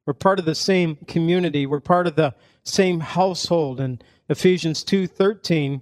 We're 0.05 0.13
part 0.13 0.39
of 0.39 0.45
the 0.45 0.55
same 0.55 0.95
community. 1.07 1.67
We're 1.67 1.79
part 1.79 2.07
of 2.07 2.15
the 2.15 2.33
same 2.63 3.01
household. 3.01 3.79
In 3.79 3.99
Ephesians 4.29 4.83
2:13, 4.83 5.81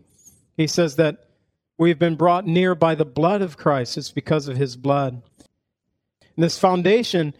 he 0.58 0.68
says 0.68 0.98
that 0.98 1.30
we've 1.77 2.00
been 2.00 2.15
brought 2.15 2.46
near 2.46 2.75
by 2.75 2.96
the 2.96 3.06
blood 3.06 3.42
of 3.42 3.56
Christ. 3.56 3.98
It's 3.98 4.12
because 4.12 4.50
of 4.50 4.58
his 4.58 4.75
blood. 4.75 5.22
And 6.36 6.44
this 6.44 6.58
foundation, 6.58 7.34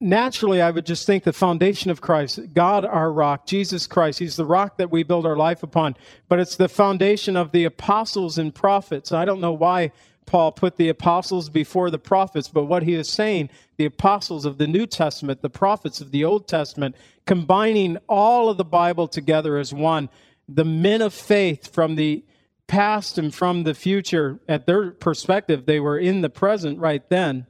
naturally, 0.00 0.60
I 0.62 0.70
would 0.70 0.86
just 0.86 1.06
think 1.06 1.24
the 1.24 1.32
foundation 1.32 1.90
of 1.90 2.00
Christ, 2.00 2.40
God 2.54 2.84
our 2.84 3.12
rock, 3.12 3.46
Jesus 3.46 3.86
Christ, 3.86 4.18
he's 4.18 4.36
the 4.36 4.44
rock 4.44 4.78
that 4.78 4.90
we 4.90 5.02
build 5.02 5.26
our 5.26 5.36
life 5.36 5.62
upon. 5.62 5.96
But 6.28 6.40
it's 6.40 6.56
the 6.56 6.68
foundation 6.68 7.36
of 7.36 7.52
the 7.52 7.64
apostles 7.64 8.38
and 8.38 8.54
prophets. 8.54 9.12
I 9.12 9.24
don't 9.24 9.40
know 9.40 9.52
why 9.52 9.92
Paul 10.26 10.52
put 10.52 10.76
the 10.76 10.88
apostles 10.88 11.48
before 11.48 11.90
the 11.90 11.98
prophets, 11.98 12.48
but 12.48 12.64
what 12.64 12.84
he 12.84 12.94
is 12.94 13.08
saying, 13.08 13.50
the 13.76 13.86
apostles 13.86 14.44
of 14.44 14.58
the 14.58 14.66
New 14.66 14.86
Testament, 14.86 15.42
the 15.42 15.50
prophets 15.50 16.00
of 16.00 16.12
the 16.12 16.24
Old 16.24 16.46
Testament, 16.46 16.94
combining 17.26 17.96
all 18.08 18.48
of 18.48 18.56
the 18.56 18.64
Bible 18.64 19.08
together 19.08 19.58
as 19.58 19.74
one, 19.74 20.08
the 20.48 20.64
men 20.64 21.02
of 21.02 21.12
faith 21.12 21.72
from 21.72 21.96
the 21.96 22.24
past 22.68 23.18
and 23.18 23.34
from 23.34 23.64
the 23.64 23.74
future, 23.74 24.38
at 24.48 24.66
their 24.66 24.92
perspective, 24.92 25.66
they 25.66 25.80
were 25.80 25.98
in 25.98 26.20
the 26.20 26.30
present 26.30 26.78
right 26.78 27.08
then. 27.08 27.46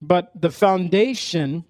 But 0.00 0.30
the 0.40 0.50
foundation, 0.50 1.64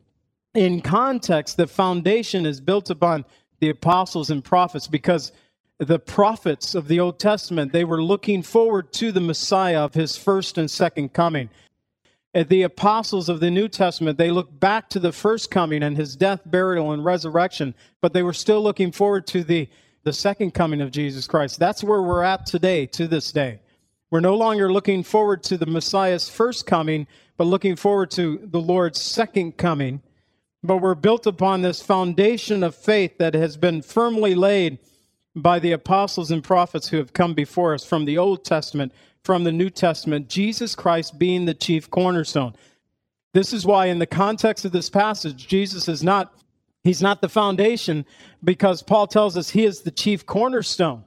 in 0.55 0.81
context, 0.81 1.57
the 1.57 1.67
foundation 1.67 2.47
is 2.47 2.61
built 2.61 2.91
upon 2.91 3.25
the 3.61 3.71
apostles 3.71 4.31
and 4.31 4.45
prophets 4.45 4.87
because 4.87 5.33
the 5.79 5.99
prophets 5.99 6.75
of 6.75 6.89
the 6.89 7.01
Old 7.01 7.19
Testament, 7.19 7.73
they 7.73 7.85
were 7.85 8.03
looking 8.03 8.43
forward 8.43 8.93
to 8.95 9.13
the 9.13 9.21
Messiah 9.21 9.81
of 9.81 9.95
his 9.95 10.17
first 10.17 10.59
and 10.59 10.71
second 10.71 11.13
coming. 11.13 11.49
The 12.35 12.63
apostles 12.63 13.29
of 13.29 13.41
the 13.41 13.51
New 13.51 13.69
Testament, 13.69 14.19
they 14.19 14.31
look 14.31 14.61
back 14.61 14.91
to 14.91 15.01
the 15.01 15.13
first 15.13 15.51
coming 15.51 15.83
and 15.83 15.97
his 15.97 16.15
death, 16.15 16.43
burial, 16.45 16.93
and 16.93 17.05
resurrection, 17.05 17.75
but 18.01 18.13
they 18.13 18.23
were 18.23 18.35
still 18.35 18.63
looking 18.63 18.93
forward 18.93 19.27
to 19.29 19.43
the, 19.43 19.69
the 20.03 20.13
second 20.13 20.53
coming 20.53 20.81
of 20.81 20.91
Jesus 20.91 21.27
Christ. 21.27 21.59
That's 21.59 21.83
where 21.83 22.03
we're 22.03 22.23
at 22.23 22.45
today, 22.45 22.87
to 22.87 23.09
this 23.09 23.33
day. 23.33 23.61
We're 24.11 24.21
no 24.21 24.37
longer 24.37 24.73
looking 24.73 25.03
forward 25.03 25.43
to 25.45 25.59
the 25.59 25.67
Messiah's 25.67 26.29
first 26.31 26.67
coming, 26.67 27.07
but 27.37 27.45
looking 27.45 27.77
forward 27.77 28.11
to 28.13 28.41
the 28.43 28.61
Lord's 28.61 29.01
second 29.01 29.59
coming. 29.59 30.01
But 30.63 30.79
we're 30.79 30.95
built 30.95 31.27
upon 31.27 31.61
this 31.61 31.83
foundation 31.83 32.63
of 32.63 32.75
faith 32.75 33.19
that 33.19 33.35
has 33.35 33.57
been 33.57 33.83
firmly 33.83 34.35
laid 34.35 34.79
by 35.37 35.59
the 35.59 35.73
apostles 35.73 36.31
and 36.31 36.43
prophets 36.43 36.89
who 36.89 36.97
have 36.97 37.13
come 37.13 37.35
before 37.35 37.75
us 37.75 37.85
from 37.85 38.07
the 38.07 38.19
Old 38.19 38.45
Testament, 38.45 38.93
from 39.23 39.45
the 39.45 39.53
New 39.53 39.71
Testament, 39.71 40.29
Jesus 40.29 40.75
Christ 40.75 41.19
being 41.19 41.45
the 41.45 41.55
chief 41.55 41.91
cornerstone. 41.91 42.55
This 43.35 43.53
is 43.53 43.67
why, 43.67 43.87
in 43.87 43.99
the 43.99 44.07
context 44.07 44.65
of 44.65 44.73
this 44.73 44.89
passage, 44.89 45.47
Jesus 45.47 45.87
is 45.87 46.03
not. 46.03 46.33
He's 46.83 47.03
not 47.03 47.21
the 47.21 47.29
foundation 47.29 48.07
because 48.43 48.83
Paul 48.83 49.07
tells 49.07 49.37
us 49.37 49.51
he 49.51 49.65
is 49.67 49.83
the 49.83 49.91
chief 49.91 50.25
cornerstone. 50.25 51.05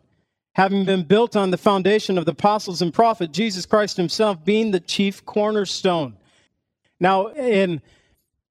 Having 0.54 0.86
been 0.86 1.04
built 1.04 1.36
on 1.36 1.52
the 1.52 1.58
foundation 1.58 2.18
of 2.18 2.26
the 2.26 2.32
apostles 2.32 2.82
and 2.82 2.94
prophet, 2.94 3.32
Jesus 3.32 3.66
Christ 3.66 3.96
himself 3.96 4.44
being 4.44 4.72
the 4.72 4.82
chief 4.82 5.26
cornerstone. 5.26 6.18
Now, 7.00 7.28
in 7.28 7.82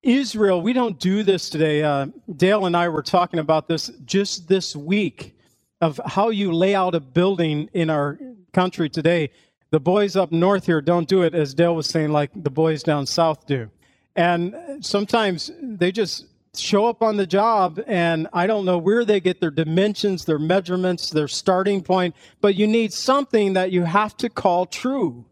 Israel, 0.03 0.63
we 0.63 0.73
don't 0.73 0.99
do 0.99 1.23
this 1.23 1.51
today. 1.51 1.83
Uh, 1.83 2.07
Dale 2.35 2.65
and 2.65 2.75
I 2.75 2.89
were 2.89 3.03
talking 3.03 3.39
about 3.39 3.69
this 3.69 3.91
just 4.07 4.49
this 4.49 4.75
week 4.75 5.37
of 5.83 6.01
how 6.07 6.31
you 6.31 6.53
lay 6.53 6.75
out 6.75 6.95
a 6.95 7.01
building 7.01 7.69
in 7.75 7.91
our 7.91 8.19
country 8.55 8.89
today. 8.89 9.31
The 9.71 9.81
boys 9.81 10.17
up 10.17 10.33
north 10.33 10.67
here 10.67 10.81
don't 10.81 11.07
do 11.07 11.23
it, 11.23 11.35
as 11.35 11.53
Dale 11.53 11.75
was 11.75 11.87
saying, 11.87 12.11
like 12.11 12.31
the 12.35 12.51
boys 12.51 12.83
down 12.83 13.07
south 13.07 13.47
do. 13.47 13.71
And 14.17 14.55
sometimes 14.81 15.51
they 15.63 15.93
just 15.93 16.27
show 16.55 16.87
up 16.87 17.03
on 17.03 17.17
the 17.17 17.27
job, 17.27 17.81
and 17.87 18.27
I 18.33 18.47
don't 18.47 18.65
know 18.65 18.79
where 18.79 19.05
they 19.05 19.21
get 19.21 19.41
their 19.41 19.51
dimensions, 19.51 20.25
their 20.25 20.39
measurements, 20.39 21.11
their 21.11 21.29
starting 21.29 21.83
point, 21.83 22.15
but 22.41 22.57
you 22.57 22.67
need 22.67 22.93
something 22.93 23.53
that 23.53 23.71
you 23.71 23.85
have 23.85 24.17
to 24.19 24.29
call 24.29 24.67
true. 24.67 25.25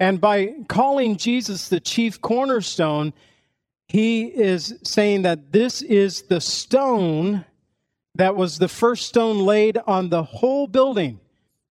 And 0.00 0.20
by 0.20 0.54
calling 0.68 1.16
Jesus 1.16 1.68
the 1.68 1.80
chief 1.80 2.20
cornerstone, 2.20 3.12
he 3.86 4.24
is 4.24 4.74
saying 4.82 5.22
that 5.22 5.52
this 5.52 5.82
is 5.82 6.22
the 6.22 6.40
stone 6.40 7.44
that 8.14 8.34
was 8.34 8.58
the 8.58 8.68
first 8.68 9.06
stone 9.06 9.40
laid 9.40 9.78
on 9.86 10.08
the 10.08 10.22
whole 10.22 10.66
building. 10.66 11.20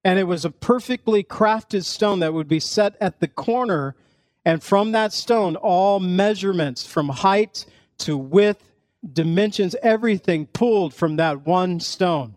And 0.03 0.17
it 0.17 0.23
was 0.23 0.45
a 0.45 0.51
perfectly 0.51 1.23
crafted 1.23 1.83
stone 1.83 2.19
that 2.19 2.33
would 2.33 2.47
be 2.47 2.59
set 2.59 2.95
at 3.01 3.19
the 3.19 3.27
corner. 3.27 3.95
And 4.45 4.63
from 4.63 4.91
that 4.93 5.13
stone, 5.13 5.55
all 5.55 5.99
measurements 5.99 6.85
from 6.85 7.09
height 7.09 7.65
to 8.01 8.17
width, 8.17 8.71
dimensions, 9.13 9.75
everything 9.81 10.45
pulled 10.47 10.93
from 10.93 11.15
that 11.17 11.45
one 11.45 11.79
stone. 11.79 12.35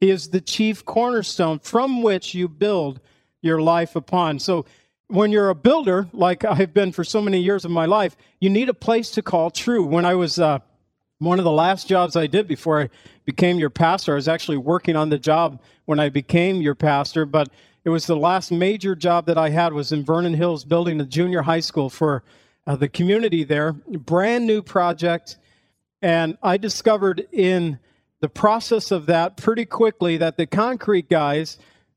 He 0.00 0.10
is 0.10 0.28
the 0.28 0.40
chief 0.40 0.84
cornerstone 0.84 1.58
from 1.58 2.02
which 2.02 2.34
you 2.34 2.48
build 2.48 3.00
your 3.42 3.60
life 3.60 3.96
upon. 3.96 4.38
So 4.38 4.64
when 5.08 5.32
you're 5.32 5.48
a 5.48 5.54
builder, 5.54 6.08
like 6.12 6.44
I've 6.44 6.74
been 6.74 6.92
for 6.92 7.04
so 7.04 7.20
many 7.20 7.40
years 7.40 7.64
of 7.64 7.70
my 7.70 7.86
life, 7.86 8.16
you 8.40 8.50
need 8.50 8.68
a 8.68 8.74
place 8.74 9.10
to 9.12 9.22
call 9.22 9.50
true. 9.50 9.84
When 9.84 10.04
I 10.04 10.14
was 10.14 10.38
uh, 10.38 10.58
one 11.18 11.38
of 11.38 11.44
the 11.44 11.50
last 11.50 11.88
jobs 11.88 12.14
I 12.14 12.26
did 12.26 12.46
before 12.46 12.82
I 12.82 12.90
became 13.24 13.58
your 13.58 13.70
pastor, 13.70 14.12
I 14.12 14.16
was 14.16 14.28
actually 14.28 14.58
working 14.58 14.96
on 14.96 15.08
the 15.08 15.18
job 15.18 15.60
when 15.86 15.98
I 15.98 16.10
became 16.10 16.60
your 16.60 16.74
pastor, 16.74 17.24
but 17.24 17.48
it 17.84 17.90
was 17.90 18.06
the 18.06 18.16
last 18.16 18.52
major 18.52 18.94
job 18.94 19.26
that 19.26 19.38
I 19.38 19.48
had 19.48 19.72
was 19.72 19.92
in 19.92 20.04
Vernon 20.04 20.34
Hills 20.34 20.64
building 20.64 21.00
a 21.00 21.06
junior 21.06 21.42
high 21.42 21.60
school 21.60 21.88
for 21.88 22.22
uh, 22.68 22.76
the 22.76 22.88
community 22.88 23.44
there. 23.44 23.72
Brand 23.72 24.46
new 24.46 24.62
project. 24.62 25.38
And 26.02 26.36
I 26.42 26.58
discovered 26.58 27.26
in 27.32 27.78
the 28.20 28.28
process 28.28 28.90
of 28.90 29.06
that 29.06 29.38
pretty 29.38 29.64
quickly 29.64 30.18
that 30.18 30.36
the 30.36 30.46
concrete 30.46 31.08
guys, 31.08 31.56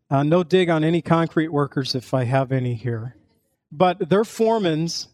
uh, 0.10 0.24
no 0.24 0.44
dig 0.44 0.70
on 0.70 0.84
any 0.84 1.02
concrete 1.02 1.50
workers 1.50 1.94
if 1.94 2.14
I 2.14 2.24
have 2.24 2.52
any 2.52 2.74
here, 2.74 3.18
but 3.72 4.10
their 4.10 4.24
foremans 4.24 5.08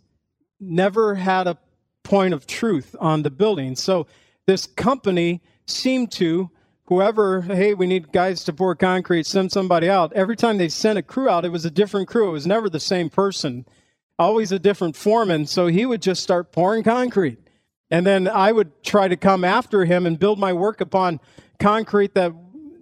never 0.59 1.15
had 1.15 1.47
a 1.47 1.57
point 2.03 2.33
of 2.33 2.45
truth 2.45 2.95
on 2.99 3.23
the 3.23 3.31
building. 3.31 3.75
So 3.75 4.07
this 4.45 4.65
company 4.65 5.41
seemed 5.65 6.11
to 6.13 6.49
whoever, 6.85 7.41
hey, 7.41 7.73
we 7.73 7.87
need 7.87 8.11
guys 8.11 8.43
to 8.45 8.53
pour 8.53 8.75
concrete, 8.75 9.25
send 9.25 9.51
somebody 9.51 9.89
out. 9.89 10.13
Every 10.13 10.35
time 10.35 10.57
they 10.57 10.69
sent 10.69 10.99
a 10.99 11.03
crew 11.03 11.29
out, 11.29 11.45
it 11.45 11.51
was 11.51 11.65
a 11.65 11.71
different 11.71 12.07
crew. 12.07 12.29
It 12.29 12.33
was 12.33 12.47
never 12.47 12.69
the 12.69 12.79
same 12.79 13.09
person, 13.09 13.65
always 14.19 14.51
a 14.51 14.59
different 14.59 14.95
foreman. 14.95 15.45
So 15.45 15.67
he 15.67 15.85
would 15.85 16.01
just 16.01 16.23
start 16.23 16.51
pouring 16.51 16.83
concrete. 16.83 17.39
And 17.89 18.05
then 18.05 18.27
I 18.27 18.51
would 18.51 18.83
try 18.83 19.07
to 19.07 19.15
come 19.15 19.43
after 19.43 19.85
him 19.85 20.05
and 20.05 20.19
build 20.19 20.39
my 20.39 20.53
work 20.53 20.81
upon 20.81 21.19
concrete 21.59 22.13
that 22.15 22.33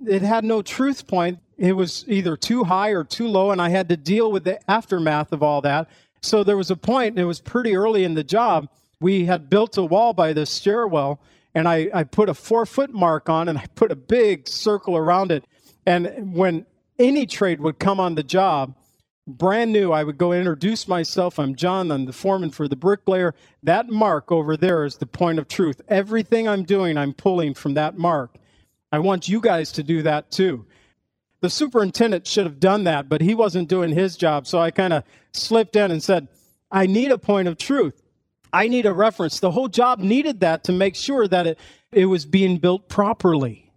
it 0.07 0.21
had 0.21 0.43
no 0.43 0.61
truth 0.61 1.07
point. 1.07 1.39
It 1.57 1.73
was 1.73 2.03
either 2.07 2.35
too 2.35 2.63
high 2.63 2.89
or 2.89 3.03
too 3.03 3.27
low, 3.27 3.51
and 3.51 3.61
I 3.61 3.69
had 3.69 3.87
to 3.89 3.97
deal 3.97 4.31
with 4.31 4.43
the 4.43 4.59
aftermath 4.69 5.31
of 5.31 5.41
all 5.41 5.61
that. 5.61 5.89
So 6.21 6.43
there 6.43 6.57
was 6.57 6.71
a 6.71 6.75
point, 6.75 7.19
it 7.19 7.25
was 7.25 7.39
pretty 7.39 7.75
early 7.75 8.03
in 8.03 8.15
the 8.15 8.23
job. 8.23 8.67
We 8.99 9.25
had 9.25 9.49
built 9.49 9.77
a 9.77 9.83
wall 9.83 10.13
by 10.13 10.33
the 10.33 10.45
stairwell, 10.45 11.21
and 11.53 11.67
I, 11.67 11.89
I 11.93 12.03
put 12.03 12.29
a 12.29 12.33
four 12.33 12.65
foot 12.65 12.91
mark 12.91 13.29
on 13.29 13.47
and 13.47 13.57
I 13.57 13.65
put 13.75 13.91
a 13.91 13.95
big 13.95 14.47
circle 14.47 14.97
around 14.97 15.31
it. 15.31 15.45
And 15.85 16.33
when 16.33 16.65
any 16.97 17.25
trade 17.25 17.61
would 17.61 17.79
come 17.79 17.99
on 17.99 18.15
the 18.15 18.23
job, 18.23 18.75
brand 19.27 19.71
new, 19.71 19.91
I 19.91 20.03
would 20.03 20.17
go 20.17 20.31
introduce 20.31 20.87
myself. 20.87 21.39
I'm 21.39 21.55
John, 21.55 21.91
I'm 21.91 22.05
the 22.05 22.13
foreman 22.13 22.51
for 22.51 22.67
the 22.67 22.75
bricklayer. 22.75 23.33
That 23.63 23.89
mark 23.89 24.31
over 24.31 24.55
there 24.55 24.85
is 24.85 24.97
the 24.97 25.05
point 25.05 25.39
of 25.39 25.47
truth. 25.47 25.81
Everything 25.87 26.47
I'm 26.47 26.63
doing, 26.63 26.97
I'm 26.97 27.13
pulling 27.13 27.53
from 27.53 27.73
that 27.73 27.97
mark. 27.97 28.35
I 28.91 28.99
want 28.99 29.27
you 29.27 29.41
guys 29.41 29.71
to 29.73 29.83
do 29.83 30.03
that 30.03 30.31
too. 30.31 30.65
The 31.41 31.49
superintendent 31.49 32.25
should 32.25 32.45
have 32.45 32.59
done 32.59 32.85
that, 32.85 33.09
but 33.09 33.21
he 33.21 33.35
wasn't 33.35 33.69
doing 33.69 33.91
his 33.91 34.15
job. 34.15 34.47
So 34.47 34.59
I 34.59 34.71
kind 34.71 34.93
of 34.93 35.03
slipped 35.33 35.75
in 35.75 35.91
and 35.91 36.01
said, 36.01 36.27
I 36.71 36.87
need 36.87 37.11
a 37.11 37.17
point 37.17 37.47
of 37.47 37.57
truth. 37.57 38.01
I 38.53 38.67
need 38.67 38.85
a 38.85 38.93
reference. 38.93 39.39
The 39.39 39.51
whole 39.51 39.67
job 39.67 39.99
needed 39.99 40.39
that 40.39 40.63
to 40.65 40.71
make 40.71 40.95
sure 40.95 41.27
that 41.27 41.45
it, 41.45 41.59
it 41.91 42.05
was 42.05 42.25
being 42.25 42.57
built 42.57 42.87
properly. 42.87 43.71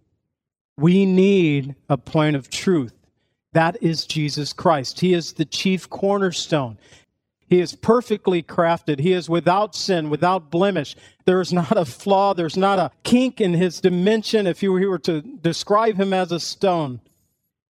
We 0.77 1.05
need 1.05 1.75
a 1.89 1.97
point 1.97 2.37
of 2.37 2.49
truth. 2.49 2.93
That 3.53 3.81
is 3.81 4.05
Jesus 4.05 4.53
Christ. 4.53 4.99
He 4.99 5.13
is 5.13 5.33
the 5.33 5.45
chief 5.45 5.89
cornerstone. 5.89 6.77
He 7.47 7.59
is 7.59 7.75
perfectly 7.75 8.43
crafted. 8.43 8.99
He 8.99 9.11
is 9.11 9.27
without 9.27 9.75
sin, 9.75 10.11
without 10.11 10.51
blemish. 10.51 10.95
There 11.25 11.41
is 11.41 11.51
not 11.51 11.75
a 11.75 11.85
flaw. 11.85 12.35
There's 12.35 12.57
not 12.57 12.77
a 12.77 12.91
kink 13.03 13.41
in 13.41 13.53
his 13.53 13.81
dimension. 13.81 14.45
If 14.45 14.61
you 14.61 14.71
were 14.71 14.99
to 14.99 15.21
describe 15.21 15.95
him 15.95 16.13
as 16.13 16.31
a 16.31 16.39
stone, 16.39 17.01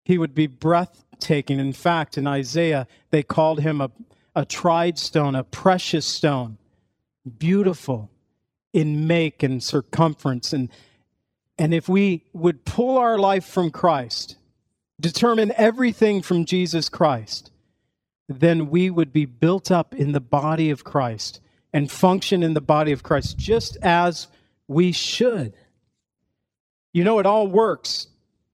he 0.02 0.16
would 0.16 0.34
be 0.34 0.46
breathtaking. 0.46 1.58
In 1.58 1.74
fact, 1.74 2.16
in 2.16 2.26
Isaiah, 2.26 2.86
they 3.10 3.22
called 3.22 3.60
him 3.60 3.82
a, 3.82 3.90
a 4.34 4.46
tried 4.46 4.98
stone, 4.98 5.34
a 5.34 5.44
precious 5.44 6.06
stone 6.06 6.56
beautiful 7.38 8.10
in 8.72 9.06
make 9.06 9.42
and 9.42 9.62
circumference. 9.62 10.52
And, 10.52 10.70
and 11.58 11.74
if 11.74 11.88
we 11.88 12.24
would 12.32 12.64
pull 12.64 12.98
our 12.98 13.18
life 13.18 13.44
from 13.44 13.70
Christ, 13.70 14.35
determine 15.00 15.52
everything 15.56 16.22
from 16.22 16.44
Jesus 16.44 16.88
Christ, 16.88 17.50
then 18.28 18.70
we 18.70 18.90
would 18.90 19.12
be 19.12 19.24
built 19.24 19.70
up 19.70 19.94
in 19.94 20.12
the 20.12 20.20
body 20.20 20.70
of 20.70 20.84
Christ 20.84 21.40
and 21.72 21.90
function 21.90 22.42
in 22.42 22.54
the 22.54 22.60
body 22.60 22.92
of 22.92 23.02
Christ 23.02 23.36
just 23.36 23.76
as 23.82 24.28
we 24.68 24.92
should. 24.92 25.52
You 26.92 27.04
know, 27.04 27.18
it 27.18 27.26
all 27.26 27.46
works 27.46 28.08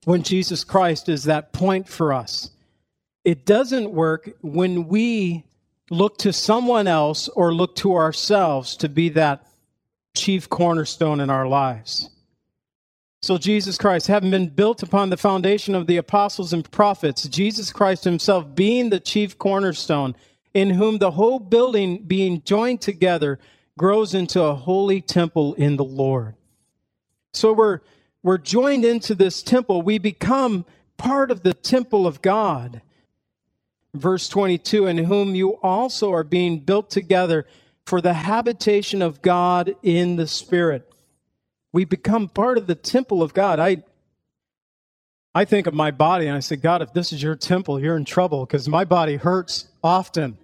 when 0.04 0.22
Jesus 0.22 0.64
Christ 0.64 1.08
is 1.08 1.24
that 1.24 1.52
point 1.52 1.88
for 1.88 2.12
us. 2.12 2.50
It 3.24 3.46
doesn't 3.46 3.92
work 3.92 4.30
when 4.40 4.88
we 4.88 5.44
look 5.90 6.18
to 6.18 6.32
someone 6.32 6.88
else 6.88 7.28
or 7.28 7.54
look 7.54 7.76
to 7.76 7.94
ourselves 7.94 8.76
to 8.78 8.88
be 8.88 9.10
that 9.10 9.46
chief 10.16 10.48
cornerstone 10.48 11.20
in 11.20 11.30
our 11.30 11.46
lives. 11.46 12.10
So, 13.22 13.38
Jesus 13.38 13.78
Christ, 13.78 14.08
having 14.08 14.30
been 14.30 14.48
built 14.48 14.82
upon 14.82 15.10
the 15.10 15.16
foundation 15.16 15.74
of 15.74 15.86
the 15.86 15.96
apostles 15.96 16.52
and 16.52 16.68
prophets, 16.70 17.28
Jesus 17.28 17.72
Christ 17.72 18.04
himself 18.04 18.54
being 18.54 18.90
the 18.90 19.00
chief 19.00 19.38
cornerstone, 19.38 20.16
in 20.52 20.70
whom 20.70 20.98
the 20.98 21.12
whole 21.12 21.38
building 21.38 22.02
being 22.02 22.42
joined 22.42 22.80
together 22.80 23.38
grows 23.78 24.12
into 24.12 24.42
a 24.42 24.54
holy 24.54 25.00
temple 25.00 25.54
in 25.54 25.76
the 25.76 25.84
Lord. 25.84 26.34
So, 27.32 27.52
we're, 27.52 27.80
we're 28.22 28.38
joined 28.38 28.84
into 28.84 29.14
this 29.14 29.42
temple. 29.42 29.82
We 29.82 29.98
become 29.98 30.66
part 30.96 31.30
of 31.30 31.42
the 31.42 31.54
temple 31.54 32.06
of 32.06 32.22
God 32.22 32.82
verse 33.94 34.28
22 34.28 34.86
in 34.86 34.98
whom 34.98 35.34
you 35.34 35.58
also 35.62 36.12
are 36.12 36.24
being 36.24 36.60
built 36.60 36.90
together 36.90 37.46
for 37.84 38.00
the 38.00 38.14
habitation 38.14 39.02
of 39.02 39.22
God 39.22 39.74
in 39.82 40.16
the 40.16 40.26
Spirit. 40.26 40.91
We 41.72 41.84
become 41.84 42.28
part 42.28 42.58
of 42.58 42.66
the 42.66 42.74
temple 42.74 43.22
of 43.22 43.34
God. 43.34 43.58
I 43.58 43.82
I 45.34 45.46
think 45.46 45.66
of 45.66 45.72
my 45.72 45.90
body 45.90 46.26
and 46.26 46.36
I 46.36 46.40
say, 46.40 46.56
God, 46.56 46.82
if 46.82 46.92
this 46.92 47.12
is 47.12 47.22
your 47.22 47.36
temple, 47.36 47.80
you're 47.80 47.96
in 47.96 48.04
trouble 48.04 48.44
because 48.44 48.68
my 48.68 48.84
body 48.84 49.16
hurts 49.16 49.68
often. 49.82 50.36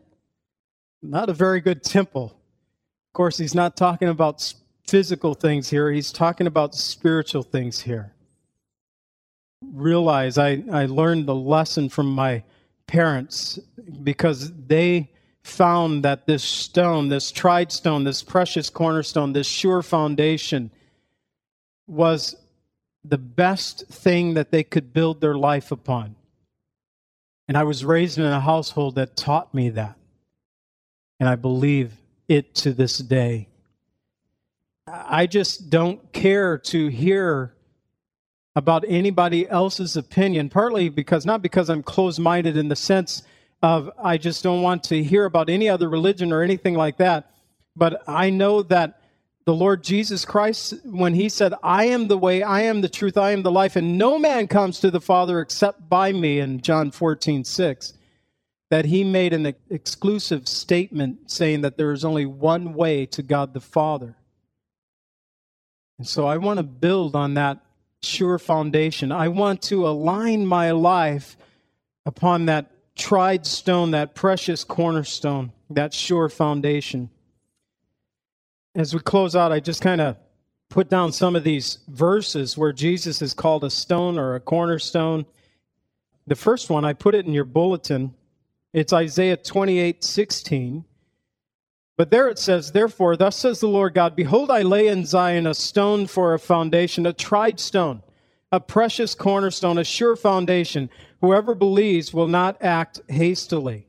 Not 1.03 1.29
a 1.29 1.35
very 1.35 1.61
good 1.61 1.83
temple. 1.83 2.25
Of 2.25 3.13
course, 3.13 3.37
he's 3.37 3.55
not 3.55 3.77
talking 3.77 4.09
about 4.09 4.55
physical 4.87 5.35
things 5.35 5.69
here, 5.69 5.91
he's 5.91 6.11
talking 6.11 6.47
about 6.47 6.75
spiritual 6.75 7.43
things 7.43 7.83
here. 7.83 8.15
Realize 9.63 10.39
I, 10.39 10.65
I 10.73 10.87
learned 10.87 11.27
the 11.27 11.35
lesson 11.35 11.91
from 11.91 12.07
my 12.07 12.43
parents 12.87 13.59
because 14.03 14.51
they 14.67 15.11
found 15.43 16.05
that 16.05 16.27
this 16.27 16.43
stone, 16.43 17.09
this 17.09 17.31
tried 17.31 17.71
stone, 17.71 18.05
this 18.05 18.23
precious 18.23 18.71
cornerstone, 18.71 19.35
this 19.35 19.47
sure 19.47 19.83
foundation 19.83 20.71
was 21.89 22.37
the 23.05 23.19
best 23.19 23.89
thing 23.89 24.35
that 24.35 24.51
they 24.51 24.63
could 24.63 24.93
build 24.93 25.21
their 25.21 25.35
life 25.35 25.73
upon. 25.73 26.15
And 27.49 27.57
I 27.57 27.65
was 27.65 27.85
raised 27.85 28.19
in 28.19 28.25
a 28.25 28.41
household 28.41 28.97
that 28.97 29.17
taught 29.17 29.55
me 29.55 29.71
that. 29.71 29.97
And 31.19 31.29
I 31.29 31.35
believe 31.35 31.95
it 32.29 32.55
to 32.57 32.73
this 32.73 32.99
day. 32.99 33.49
I 34.87 35.27
just 35.27 35.71
don't 35.71 36.13
care 36.13 36.59
to 36.59 36.89
hear 36.89 37.55
about 38.55 38.85
anybody 38.87 39.49
else's 39.49 39.97
opinion, 39.97 40.49
partly 40.49 40.89
because 40.89 41.25
not 41.25 41.43
because 41.43 41.71
I'm 41.71 41.83
closed 41.83 42.19
minded 42.19 42.57
in 42.57 42.69
the 42.69 42.77
sense 42.77 43.23
of 43.63 43.91
I 43.99 44.19
just 44.19 44.43
don't 44.43 44.63
want 44.63 44.85
to 44.85 45.03
hear 45.03 45.25
about 45.25 45.49
any 45.49 45.69
other 45.69 45.89
religion 45.89 46.33
or 46.33 46.43
anything 46.43 46.75
like 46.75 46.99
that, 46.99 47.31
but 47.77 48.03
I 48.07 48.31
know 48.31 48.63
that 48.65 49.01
the 49.49 49.55
Lord 49.55 49.83
Jesus 49.83 50.27
Christ, 50.27 50.75
when 50.85 51.15
he 51.15 51.31
said, 51.31 51.55
I 51.63 51.87
am 51.87 52.09
the 52.09 52.19
way, 52.19 52.43
I 52.43 52.65
am 52.65 52.83
the 52.83 52.89
truth, 52.91 53.17
I 53.17 53.31
am 53.31 53.43
the 53.43 53.51
life, 53.51 53.77
and 53.77 53.97
no 53.97 54.19
man 54.19 54.47
comes 54.47 54.79
to 54.81 54.91
the 54.91 55.01
Father 55.01 55.41
except 55.41 55.89
by 55.89 56.13
me, 56.13 56.39
in 56.39 56.61
John 56.61 56.91
14, 56.91 57.45
6, 57.45 57.95
that 58.69 58.85
he 58.85 59.05
made 59.05 59.33
an 59.33 59.55
exclusive 59.71 60.47
statement 60.47 61.31
saying 61.31 61.63
that 61.63 61.79
there 61.79 61.93
is 61.93 62.05
only 62.05 62.27
one 62.27 62.75
way 62.75 63.07
to 63.07 63.23
God 63.23 63.55
the 63.55 63.61
Father. 63.63 64.17
And 65.97 66.07
so 66.07 66.27
I 66.27 66.37
want 66.37 66.59
to 66.59 66.63
build 66.63 67.17
on 67.17 67.33
that 67.33 67.65
sure 68.03 68.39
foundation. 68.39 69.11
I 69.11 69.29
want 69.29 69.63
to 69.63 69.89
align 69.89 70.45
my 70.45 70.73
life 70.73 71.39
upon 72.05 72.45
that 72.47 72.71
tried 72.97 73.47
stone, 73.47 73.93
that 73.93 74.15
precious 74.15 74.63
cornerstone, 74.63 75.53
that 75.71 75.95
sure 75.95 76.29
foundation. 76.29 77.09
As 78.75 78.95
we 78.95 79.01
close 79.01 79.35
out, 79.35 79.53
I 79.53 79.61
just 79.61 79.83
kind 79.83 80.01
of 80.01 80.17
put 80.69 80.91
down 80.91 81.13
some 81.13 81.35
of 81.35 81.45
these 81.45 81.79
verses 81.89 82.57
where 82.57 82.73
Jesus 82.73 83.23
is 83.23 83.35
called 83.35 83.65
a 83.65 83.71
stone 83.71 84.19
or 84.19 84.35
a 84.35 84.41
cornerstone. 84.41 85.27
The 86.27 86.37
first 86.37 86.69
one, 86.71 86.85
I 86.85 86.93
put 86.93 87.15
it 87.15 87.27
in 87.27 87.33
your 87.33 87.45
bulletin. 87.45 88.15
It's 88.73 88.93
Isaiah 88.93 89.37
28 89.37 90.05
16. 90.05 90.85
But 91.97 92.11
there 92.13 92.29
it 92.29 92.39
says, 92.39 92.71
Therefore, 92.71 93.17
thus 93.17 93.37
says 93.37 93.59
the 93.59 93.67
Lord 93.67 93.95
God, 93.95 94.15
Behold, 94.15 94.51
I 94.51 94.63
lay 94.63 94.87
in 94.87 95.05
Zion 95.05 95.47
a 95.47 95.55
stone 95.55 96.07
for 96.07 96.33
a 96.33 96.39
foundation, 96.39 97.07
a 97.07 97.13
tried 97.13 97.59
stone, 97.59 98.03
a 98.53 98.61
precious 98.61 99.17
cornerstone, 99.17 99.79
a 99.79 99.85
sure 99.85 100.15
foundation. 100.15 100.91
Whoever 101.21 101.57
believes 101.57 102.15
will 102.15 102.29
not 102.29 102.63
act 102.63 103.01
hastily. 103.09 103.89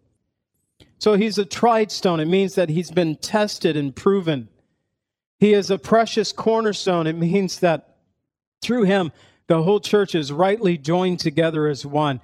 So 0.97 1.13
he's 1.13 1.37
a 1.37 1.45
tried 1.45 1.91
stone. 1.91 2.19
It 2.19 2.25
means 2.25 2.55
that 2.55 2.69
he's 2.69 2.89
been 2.89 3.15
tested 3.15 3.77
and 3.77 3.95
proven. 3.95 4.49
He 5.39 5.54
is 5.54 5.71
a 5.71 5.78
precious 5.78 6.32
cornerstone. 6.32 7.08
It 7.08 7.15
means 7.17 7.60
that 7.60 7.95
through 8.62 8.84
him, 8.84 9.12
the 9.47 9.63
whole 9.63 9.80
church 9.80 10.13
is 10.13 10.32
rightly 10.32 10.78
joined 10.78 11.19
together 11.19 11.67
as 11.67 11.86
one. 11.86 12.21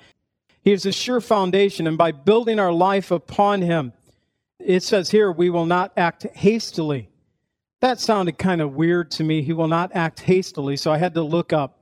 He 0.61 0.73
is 0.73 0.85
a 0.85 0.91
sure 0.91 1.21
foundation, 1.21 1.87
and 1.87 1.97
by 1.97 2.11
building 2.11 2.59
our 2.59 2.73
life 2.73 3.11
upon 3.11 3.61
him, 3.61 3.93
it 4.59 4.83
says 4.83 5.11
here, 5.11 5.31
we 5.31 5.49
will 5.49 5.65
not 5.65 5.93
act 5.95 6.23
hastily. 6.33 7.09
That 7.81 7.99
sounded 7.99 8.37
kind 8.37 8.61
of 8.61 8.73
weird 8.73 9.11
to 9.11 9.23
me. 9.23 9.43
He 9.43 9.53
will 9.53 9.67
not 9.67 9.91
act 9.95 10.21
hastily. 10.21 10.75
So 10.75 10.91
I 10.91 10.97
had 10.97 11.13
to 11.13 11.21
look 11.21 11.53
up 11.53 11.79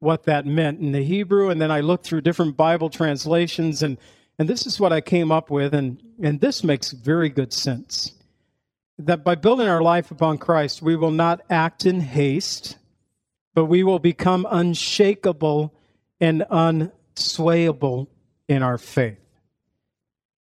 what 0.00 0.24
that 0.24 0.46
meant 0.46 0.80
in 0.80 0.92
the 0.92 1.02
Hebrew, 1.02 1.50
and 1.50 1.60
then 1.60 1.70
I 1.70 1.80
looked 1.80 2.04
through 2.04 2.20
different 2.20 2.56
Bible 2.56 2.90
translations, 2.90 3.82
and, 3.82 3.98
and 4.38 4.48
this 4.48 4.66
is 4.66 4.78
what 4.78 4.92
I 4.92 5.00
came 5.00 5.32
up 5.32 5.50
with, 5.50 5.74
and, 5.74 6.00
and 6.22 6.40
this 6.40 6.62
makes 6.62 6.92
very 6.92 7.28
good 7.28 7.52
sense. 7.52 8.12
That 8.98 9.22
by 9.24 9.36
building 9.36 9.68
our 9.68 9.82
life 9.82 10.10
upon 10.10 10.38
Christ, 10.38 10.82
we 10.82 10.96
will 10.96 11.10
not 11.10 11.40
act 11.48 11.86
in 11.86 12.00
haste, 12.00 12.76
but 13.54 13.66
we 13.66 13.84
will 13.84 13.98
become 13.98 14.46
unshakable 14.50 15.72
and 16.20 16.44
unswayable 16.50 18.08
in 18.48 18.62
our 18.62 18.78
faith. 18.78 19.18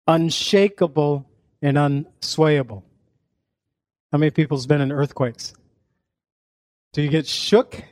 Unshakable 0.08 1.28
and 1.62 1.78
unswayable. 1.78 2.84
How 4.12 4.18
many 4.18 4.32
people's 4.32 4.68
been 4.68 4.82
in 4.82 4.92
earthquakes? 4.92 5.54
Do 6.94 7.02
you 7.02 7.10
get 7.10 7.28
shook? 7.28 7.84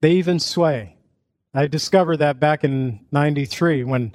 They 0.00 0.12
even 0.12 0.40
sway. 0.40 0.96
I 1.52 1.66
discovered 1.66 2.18
that 2.18 2.40
back 2.40 2.64
in 2.64 3.00
93 3.12 3.84
when 3.84 4.14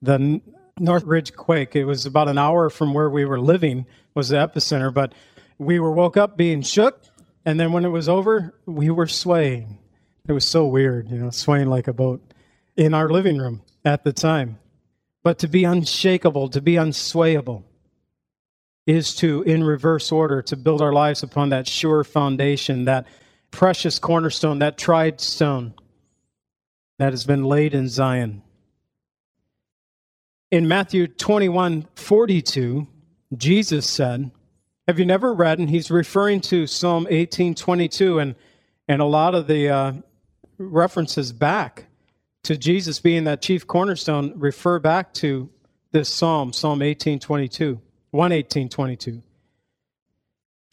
the 0.00 0.40
Northridge 0.78 1.34
quake, 1.34 1.74
it 1.74 1.84
was 1.84 2.06
about 2.06 2.28
an 2.28 2.38
hour 2.38 2.70
from 2.70 2.94
where 2.94 3.10
we 3.10 3.24
were 3.24 3.40
living, 3.40 3.86
was 4.16 4.30
the 4.30 4.36
epicenter, 4.36 4.92
but 4.92 5.14
we 5.58 5.78
were 5.78 5.92
woke 5.92 6.16
up 6.16 6.36
being 6.36 6.62
shook, 6.62 7.00
and 7.44 7.60
then 7.60 7.70
when 7.70 7.84
it 7.84 7.90
was 7.90 8.08
over, 8.08 8.54
we 8.64 8.90
were 8.90 9.06
swaying. 9.06 9.78
It 10.26 10.32
was 10.32 10.46
so 10.46 10.66
weird, 10.66 11.10
you 11.10 11.18
know, 11.18 11.30
swaying 11.30 11.68
like 11.68 11.86
a 11.86 11.92
boat 11.92 12.22
in 12.76 12.94
our 12.94 13.08
living 13.08 13.38
room 13.38 13.62
at 13.84 14.02
the 14.02 14.12
time. 14.12 14.58
But 15.22 15.38
to 15.40 15.48
be 15.48 15.64
unshakable, 15.64 16.48
to 16.50 16.60
be 16.60 16.74
unswayable, 16.74 17.62
is 18.86 19.14
to, 19.16 19.42
in 19.42 19.62
reverse 19.62 20.10
order, 20.10 20.42
to 20.42 20.56
build 20.56 20.80
our 20.80 20.92
lives 20.92 21.22
upon 21.22 21.50
that 21.50 21.68
sure 21.68 22.02
foundation, 22.02 22.86
that 22.86 23.06
precious 23.50 23.98
cornerstone, 23.98 24.60
that 24.60 24.78
tried 24.78 25.20
stone 25.20 25.74
that 26.98 27.12
has 27.12 27.24
been 27.24 27.44
laid 27.44 27.74
in 27.74 27.88
Zion. 27.88 28.42
In 30.50 30.68
Matthew 30.68 31.06
21 31.06 31.88
42, 31.96 32.86
Jesus 33.34 33.88
said, 33.88 34.30
Have 34.86 34.98
you 34.98 35.06
never 35.06 35.32
read? 35.32 35.58
And 35.58 35.70
he's 35.70 35.90
referring 35.90 36.40
to 36.42 36.66
Psalm 36.66 37.06
18 37.08 37.54
22 37.54 38.18
and, 38.18 38.34
and 38.88 39.00
a 39.00 39.06
lot 39.06 39.34
of 39.34 39.46
the 39.46 39.68
uh, 39.68 39.92
references 40.58 41.32
back 41.32 41.86
to 42.44 42.56
Jesus 42.56 43.00
being 43.00 43.24
that 43.24 43.42
chief 43.42 43.66
cornerstone 43.66 44.32
refer 44.36 44.78
back 44.78 45.12
to 45.14 45.50
this 45.92 46.08
psalm, 46.08 46.52
Psalm 46.52 46.82
18 46.82 47.18
22. 47.18 47.80
11822. 48.12 49.22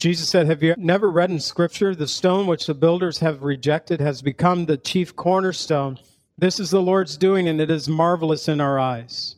Jesus 0.00 0.28
said, 0.28 0.46
Have 0.46 0.62
you 0.62 0.74
never 0.76 1.10
read 1.10 1.30
in 1.30 1.40
Scripture, 1.40 1.94
the 1.94 2.08
stone 2.08 2.46
which 2.46 2.66
the 2.66 2.74
builders 2.74 3.18
have 3.18 3.42
rejected 3.42 4.00
has 4.00 4.22
become 4.22 4.66
the 4.66 4.76
chief 4.76 5.14
cornerstone? 5.14 5.98
This 6.36 6.58
is 6.58 6.70
the 6.70 6.82
Lord's 6.82 7.16
doing, 7.16 7.48
and 7.48 7.60
it 7.60 7.70
is 7.70 7.88
marvelous 7.88 8.48
in 8.48 8.60
our 8.60 8.78
eyes. 8.78 9.36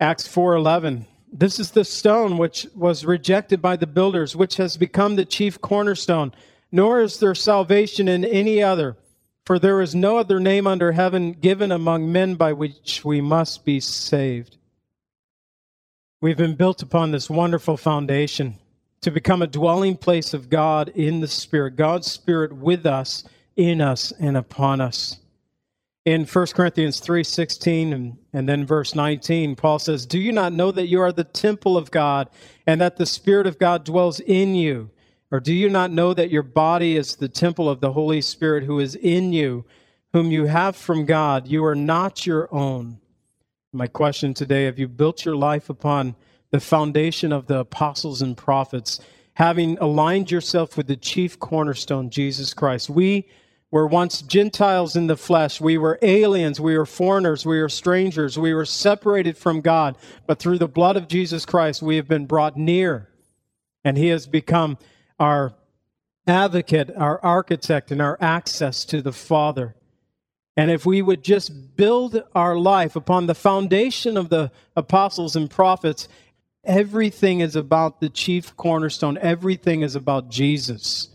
Acts 0.00 0.28
4:11. 0.28 1.06
This 1.36 1.58
is 1.58 1.72
the 1.72 1.84
stone 1.84 2.38
which 2.38 2.68
was 2.76 3.04
rejected 3.04 3.60
by 3.60 3.74
the 3.74 3.88
builders, 3.88 4.36
which 4.36 4.56
has 4.56 4.76
become 4.76 5.16
the 5.16 5.24
chief 5.24 5.60
cornerstone. 5.60 6.32
Nor 6.70 7.00
is 7.00 7.18
there 7.18 7.34
salvation 7.34 8.06
in 8.06 8.24
any 8.24 8.62
other, 8.62 8.96
for 9.44 9.58
there 9.58 9.80
is 9.80 9.96
no 9.96 10.16
other 10.16 10.38
name 10.38 10.68
under 10.68 10.92
heaven 10.92 11.32
given 11.32 11.72
among 11.72 12.10
men 12.10 12.36
by 12.36 12.52
which 12.52 13.04
we 13.04 13.20
must 13.20 13.64
be 13.64 13.80
saved. 13.80 14.58
We've 16.20 16.36
been 16.36 16.54
built 16.54 16.82
upon 16.82 17.10
this 17.10 17.28
wonderful 17.28 17.76
foundation 17.76 18.54
to 19.00 19.10
become 19.10 19.42
a 19.42 19.48
dwelling 19.48 19.96
place 19.96 20.34
of 20.34 20.48
God 20.48 20.88
in 20.90 21.20
the 21.20 21.28
Spirit, 21.28 21.74
God's 21.74 22.10
Spirit 22.10 22.52
with 22.52 22.86
us, 22.86 23.24
in 23.56 23.80
us, 23.80 24.12
and 24.20 24.36
upon 24.36 24.80
us. 24.80 25.18
In 26.04 26.26
1 26.26 26.46
Corinthians 26.54 27.00
3:16 27.00 27.94
and, 27.94 28.18
and 28.34 28.46
then 28.46 28.66
verse 28.66 28.94
19, 28.94 29.56
Paul 29.56 29.78
says, 29.78 30.04
"Do 30.04 30.18
you 30.18 30.32
not 30.32 30.52
know 30.52 30.70
that 30.70 30.88
you 30.88 31.00
are 31.00 31.12
the 31.12 31.24
temple 31.24 31.78
of 31.78 31.90
God 31.90 32.28
and 32.66 32.78
that 32.80 32.98
the 32.98 33.06
Spirit 33.06 33.46
of 33.46 33.58
God 33.58 33.84
dwells 33.84 34.20
in 34.20 34.54
you? 34.54 34.90
Or 35.30 35.40
do 35.40 35.54
you 35.54 35.70
not 35.70 35.90
know 35.90 36.12
that 36.12 36.30
your 36.30 36.42
body 36.42 36.96
is 36.96 37.16
the 37.16 37.28
temple 37.28 37.70
of 37.70 37.80
the 37.80 37.92
Holy 37.92 38.20
Spirit 38.20 38.64
who 38.64 38.80
is 38.80 38.94
in 38.96 39.32
you, 39.32 39.64
whom 40.12 40.30
you 40.30 40.44
have 40.44 40.76
from 40.76 41.06
God? 41.06 41.48
You 41.48 41.64
are 41.64 41.74
not 41.74 42.26
your 42.26 42.54
own." 42.54 42.98
My 43.72 43.86
question 43.86 44.34
today 44.34 44.66
have 44.66 44.78
you 44.78 44.88
built 44.88 45.24
your 45.24 45.36
life 45.36 45.70
upon 45.70 46.16
the 46.50 46.60
foundation 46.60 47.32
of 47.32 47.46
the 47.46 47.60
apostles 47.60 48.20
and 48.20 48.36
prophets, 48.36 49.00
having 49.32 49.78
aligned 49.78 50.30
yourself 50.30 50.76
with 50.76 50.86
the 50.86 50.96
chief 50.96 51.38
cornerstone, 51.38 52.10
Jesus 52.10 52.52
Christ? 52.52 52.90
We 52.90 53.26
were 53.74 53.88
once 53.88 54.22
Gentiles 54.22 54.94
in 54.94 55.08
the 55.08 55.16
flesh. 55.16 55.60
We 55.60 55.78
were 55.78 55.98
aliens. 56.00 56.60
We 56.60 56.78
were 56.78 56.86
foreigners. 56.86 57.44
We 57.44 57.60
were 57.60 57.68
strangers. 57.68 58.38
We 58.38 58.54
were 58.54 58.64
separated 58.64 59.36
from 59.36 59.62
God. 59.62 59.98
But 60.28 60.38
through 60.38 60.58
the 60.58 60.68
blood 60.68 60.96
of 60.96 61.08
Jesus 61.08 61.44
Christ, 61.44 61.82
we 61.82 61.96
have 61.96 62.06
been 62.06 62.26
brought 62.26 62.56
near. 62.56 63.08
And 63.84 63.98
He 63.98 64.10
has 64.10 64.28
become 64.28 64.78
our 65.18 65.56
advocate, 66.24 66.92
our 66.96 67.20
architect, 67.24 67.90
and 67.90 68.00
our 68.00 68.16
access 68.20 68.84
to 68.84 69.02
the 69.02 69.12
Father. 69.12 69.74
And 70.56 70.70
if 70.70 70.86
we 70.86 71.02
would 71.02 71.24
just 71.24 71.76
build 71.76 72.22
our 72.32 72.56
life 72.56 72.94
upon 72.94 73.26
the 73.26 73.34
foundation 73.34 74.16
of 74.16 74.28
the 74.28 74.52
apostles 74.76 75.34
and 75.34 75.50
prophets, 75.50 76.06
everything 76.62 77.40
is 77.40 77.56
about 77.56 77.98
the 77.98 78.08
chief 78.08 78.56
cornerstone, 78.56 79.18
everything 79.18 79.82
is 79.82 79.96
about 79.96 80.30
Jesus. 80.30 81.08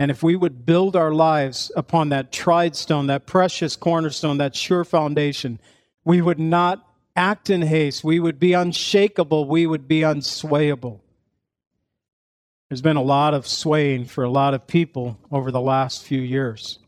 And 0.00 0.10
if 0.10 0.22
we 0.22 0.34
would 0.34 0.64
build 0.64 0.96
our 0.96 1.12
lives 1.12 1.70
upon 1.76 2.08
that 2.08 2.32
tried 2.32 2.74
stone, 2.74 3.08
that 3.08 3.26
precious 3.26 3.76
cornerstone, 3.76 4.38
that 4.38 4.56
sure 4.56 4.82
foundation, 4.82 5.60
we 6.06 6.22
would 6.22 6.40
not 6.40 6.88
act 7.14 7.50
in 7.50 7.60
haste. 7.60 8.02
We 8.02 8.18
would 8.18 8.40
be 8.40 8.54
unshakable. 8.54 9.44
We 9.44 9.66
would 9.66 9.86
be 9.86 10.00
unswayable. 10.00 11.00
There's 12.70 12.80
been 12.80 12.96
a 12.96 13.02
lot 13.02 13.34
of 13.34 13.46
swaying 13.46 14.06
for 14.06 14.24
a 14.24 14.30
lot 14.30 14.54
of 14.54 14.66
people 14.66 15.18
over 15.30 15.50
the 15.50 15.60
last 15.60 16.02
few 16.02 16.22
years. 16.22 16.78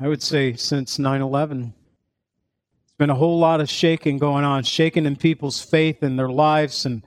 I 0.00 0.08
would 0.08 0.22
say 0.22 0.54
since 0.54 0.98
9 0.98 1.20
11. 1.20 1.72
It's 2.82 2.94
been 2.98 3.10
a 3.10 3.14
whole 3.14 3.38
lot 3.38 3.60
of 3.60 3.70
shaking 3.70 4.18
going 4.18 4.44
on, 4.44 4.64
shaking 4.64 5.06
in 5.06 5.14
people's 5.14 5.62
faith 5.62 6.02
in 6.02 6.16
their 6.16 6.30
lives 6.30 6.84
and 6.84 7.04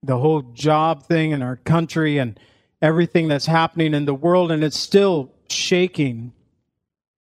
the 0.00 0.18
whole 0.18 0.42
job 0.42 1.08
thing 1.08 1.32
in 1.32 1.42
our 1.42 1.56
country 1.56 2.18
and 2.18 2.38
everything 2.84 3.28
that's 3.28 3.46
happening 3.46 3.94
in 3.94 4.04
the 4.04 4.14
world. 4.14 4.52
And 4.52 4.62
it's 4.62 4.78
still 4.78 5.32
shaking. 5.48 6.32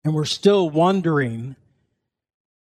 And 0.03 0.15
we're 0.15 0.25
still 0.25 0.69
wondering, 0.69 1.55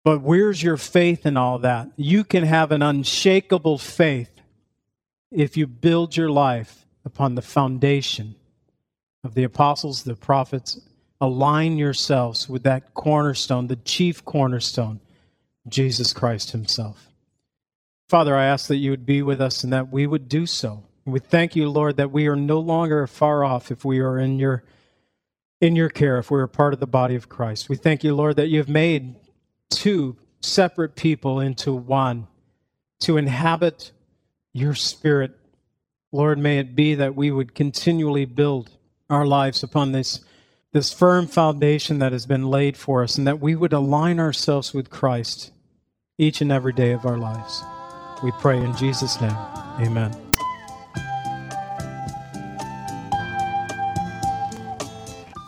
but 0.05 0.21
where's 0.21 0.61
your 0.61 0.77
faith 0.77 1.25
in 1.25 1.37
all 1.37 1.61
that? 1.61 1.89
You 1.97 2.25
can 2.25 2.43
have 2.43 2.73
an 2.73 2.83
unshakable 2.83 3.79
faith 3.79 4.31
if 5.31 5.57
you 5.57 5.69
build 5.69 6.17
your 6.17 6.31
life 6.31 6.87
upon 7.05 7.37
the 7.37 7.43
foundation 7.43 8.35
of 9.23 9.35
the 9.35 9.45
apostles, 9.45 10.03
the 10.03 10.17
prophets, 10.17 10.81
align 11.21 11.79
yourselves 11.79 12.49
with 12.49 12.65
that 12.65 12.95
cornerstone, 12.95 13.69
the 13.69 13.77
chief 13.77 14.25
cornerstone, 14.25 14.99
Jesus 15.69 16.13
Christ 16.13 16.51
Himself. 16.51 17.09
Father, 18.09 18.35
I 18.35 18.47
ask 18.47 18.67
that 18.69 18.77
you 18.77 18.91
would 18.91 19.07
be 19.07 19.23
with 19.23 19.41
us 19.41 19.63
and 19.63 19.73
that 19.73 19.93
we 19.93 20.07
would 20.07 20.29
do 20.29 20.47
so. 20.47 20.83
We 21.11 21.21
thank 21.21 21.57
you, 21.57 21.69
Lord, 21.69 21.97
that 21.97 22.13
we 22.13 22.27
are 22.29 22.37
no 22.37 22.61
longer 22.61 23.07
far 23.07 23.45
off 23.45 23.71
if 23.71 23.85
we 23.85 24.01
are 24.01 24.19
in 24.19 24.39
your 24.39 24.65
in 25.61 25.75
your 25.75 25.89
care, 25.89 26.19
if 26.19 26.31
we 26.31 26.39
are 26.39 26.47
part 26.47 26.73
of 26.73 26.81
the 26.81 26.87
body 26.87 27.17
of 27.17 27.29
Christ. 27.29 27.69
We 27.69 27.77
thank 27.77 28.05
you, 28.05 28.15
Lord, 28.15 28.37
that 28.37 28.49
you 28.49 28.59
have 28.59 28.69
made 28.69 29.17
two 29.71 30.17
separate 30.41 30.95
people 30.95 31.41
into 31.41 31.73
one 31.73 32.29
to 33.01 33.17
inhabit 33.17 33.91
your 34.53 34.75
spirit. 34.75 35.33
Lord, 36.13 36.39
may 36.39 36.59
it 36.59 36.77
be 36.77 36.95
that 36.95 37.17
we 37.17 37.31
would 37.31 37.55
continually 37.55 38.25
build 38.25 38.71
our 39.11 39.27
lives 39.27 39.63
upon 39.63 39.93
this, 39.93 40.21
this 40.73 40.93
firm 40.93 41.27
foundation 41.27 41.99
that 41.99 42.13
has 42.13 42.27
been 42.27 42.49
laid 42.49 42.77
for 42.77 43.03
us, 43.03 43.19
and 43.19 43.27
that 43.27 43.41
we 43.41 43.55
would 43.55 43.73
align 43.73 44.21
ourselves 44.21 44.73
with 44.73 44.91
Christ 44.91 45.51
each 46.19 46.41
and 46.41 46.53
every 46.53 46.73
day 46.73 46.93
of 46.93 47.05
our 47.05 47.19
lives. 47.19 47.63
We 48.23 48.31
pray 48.33 48.59
in 48.59 48.77
Jesus' 48.77 49.21
name. 49.21 49.37
Amen. 49.81 50.28